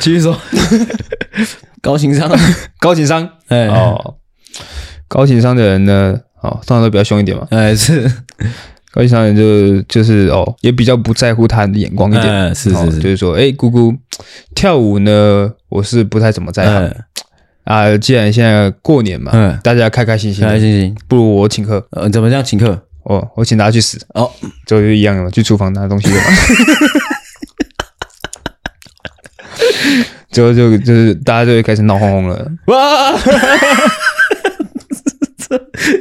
[0.00, 0.36] 继续说，
[1.80, 2.30] 高情商，
[2.80, 4.16] 高情商，哎哦，
[5.08, 8.02] 高情商的人呢，哦，通常都比较凶一点嘛，哎是，
[8.92, 13.94] 高情商人就就是哦，也比较不在乎他人的眼光一点，是是是，就是说，哎，姑姑
[14.54, 16.92] 跳舞呢，我是不太怎么在行
[17.64, 22.80] 啊，既然现在过年嘛，嗯，大家开开心心，开开心心，不如我请客，呃，怎么这样请客？
[23.02, 24.30] 哦，我请大家去死，哦，
[24.66, 26.22] 就一样的嘛，去厨房拿东西的嘛。
[30.30, 32.50] 之 后就就是大家就会开始闹哄哄了。
[32.66, 33.12] 哇！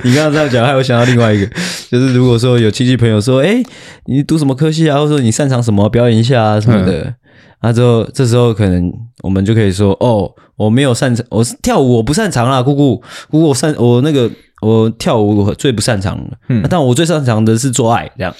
[0.04, 1.48] 你刚刚这样讲，还有想到另外一个，
[1.92, 3.62] 就是如果说有亲戚朋友说：“哎，
[4.06, 7.02] 你读什么科系啊？”或者说你擅长什么，表演一下啊什么的。
[7.02, 7.14] 嗯、
[7.60, 8.92] 啊，之后这时候可能
[9.24, 12.98] 我们就可以说：“哦，我没有擅长，我跳舞我不擅长啦，姑姑，
[13.30, 14.30] 姑姑我擅我那个
[14.62, 16.38] 我跳舞我最不擅长了。
[16.50, 18.36] 嗯，但我最擅长的是做爱，这样。”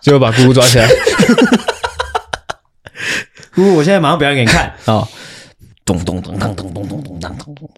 [0.00, 0.88] 最后把姑姑抓起来。
[3.54, 5.06] 姑姑，我现在马上表演给你看啊！
[5.84, 7.68] 咚咚咚当咚咚咚咚咚咚，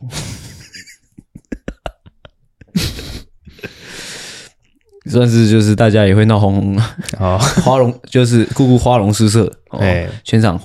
[5.06, 6.76] 算是就是大家也会闹哄哄
[7.18, 10.60] 啊，花容 就是姑姑花容失色，哎，全场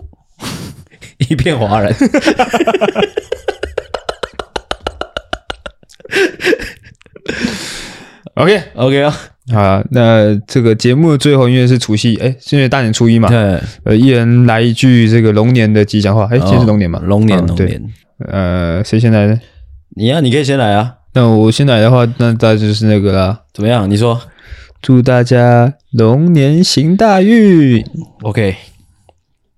[1.29, 1.93] 一片哗然。
[8.35, 9.17] OK OK 啊。
[9.53, 17.81] 好，那这个节目的最后，因为是除夕，哎，现在大年初一嘛，对，呃，一人来一句这个龙年的吉祥话，哎，今天是龙年嘛，龙年，龙年，
[18.27, 19.39] 呃，谁先来呢？
[19.95, 20.96] 你呀，你可以先来啊。
[21.17, 23.41] 那我先来的话，那大家就是那个啦。
[23.51, 23.89] 怎么样？
[23.89, 24.21] 你说，
[24.83, 27.83] 祝大家龙年行大运。
[28.21, 28.55] OK，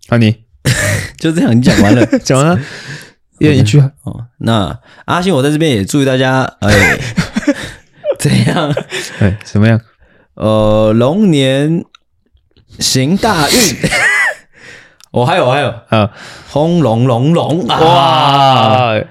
[0.08, 0.38] 那你
[1.20, 2.58] 就这样，你讲完了， 讲完了，
[3.40, 4.28] 一人一句哦。
[4.38, 6.98] 那阿信，我在这边也祝大家，哎。
[8.18, 8.74] 怎样？
[9.20, 9.82] 哎，怎么样？
[10.36, 11.84] 呃，龙年
[12.80, 13.56] 行大运。
[15.12, 16.12] 我还有，还有啊，
[16.52, 17.80] 轰隆隆隆啊！
[17.82, 19.02] 哇，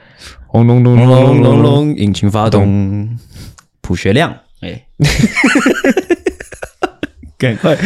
[0.50, 3.18] 轰隆隆隆隆隆隆，引擎发动，
[3.82, 4.34] 普学亮。
[4.62, 4.82] 哎，
[7.36, 7.76] 赶快，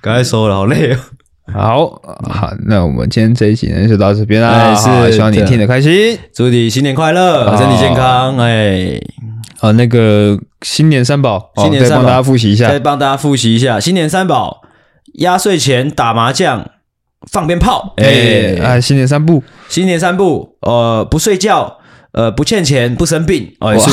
[0.00, 0.96] 赶快收了，好累哦。
[1.52, 4.72] 好好，那我们今天这一集呢就到这边啦。
[4.72, 8.38] 是，希望你听得开心，祝你新年快乐，身体健康。
[8.38, 9.00] 哎。
[9.58, 14.62] 啊，那个新年三宝，新年三宝，帮大家复习一下，再帮大家复习一下新年三宝：
[15.14, 16.70] 压岁钱、打麻将、
[17.30, 17.92] 放鞭炮。
[17.96, 21.79] 哎、欸、啊，新年三不，新年三不，呃，不睡觉。
[22.12, 23.90] 呃，不欠钱，不生病，哦，是，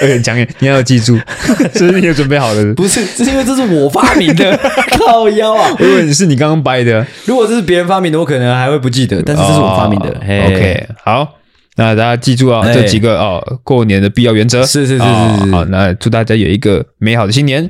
[0.00, 1.18] 有 点讲，你要记住，
[1.74, 2.64] 这是你有准备好的？
[2.74, 4.56] 不是，是因为这是我发明的，
[4.98, 5.76] 靠腰啊！
[5.78, 10.08] 我以为是你刚刚掰的，如果这是别人发明的，我可能还会不记得，但是这是我发明的。
[10.18, 11.34] OK，好，
[11.76, 17.68] 那大家记住啊，这几个哦，过年的必要原则，是是是是，好，那祝大家有一个美好的新年。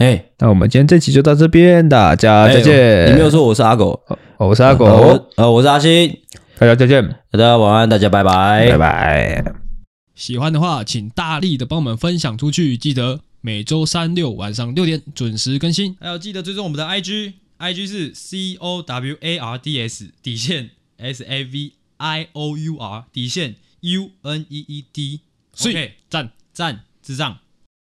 [0.00, 3.06] 哎，那我们今天这期就到这边，大家再见。
[3.06, 4.00] 你没有说我是阿狗，
[4.38, 6.12] 我是阿狗，呃，我是阿星。
[6.56, 9.54] 大家再见，大家晚安，大家拜拜，拜拜。
[10.14, 12.76] 喜欢的话，请大力的帮我们分享出去。
[12.76, 22.56] 记得每周三六晚上六点准时更新，还有记得追踪我们的 IG，IG 是 C O W A R D S 底线 S A V I O
[22.56, 25.20] U R 底线 U N E E D。
[25.52, 27.38] 所以赞赞智障。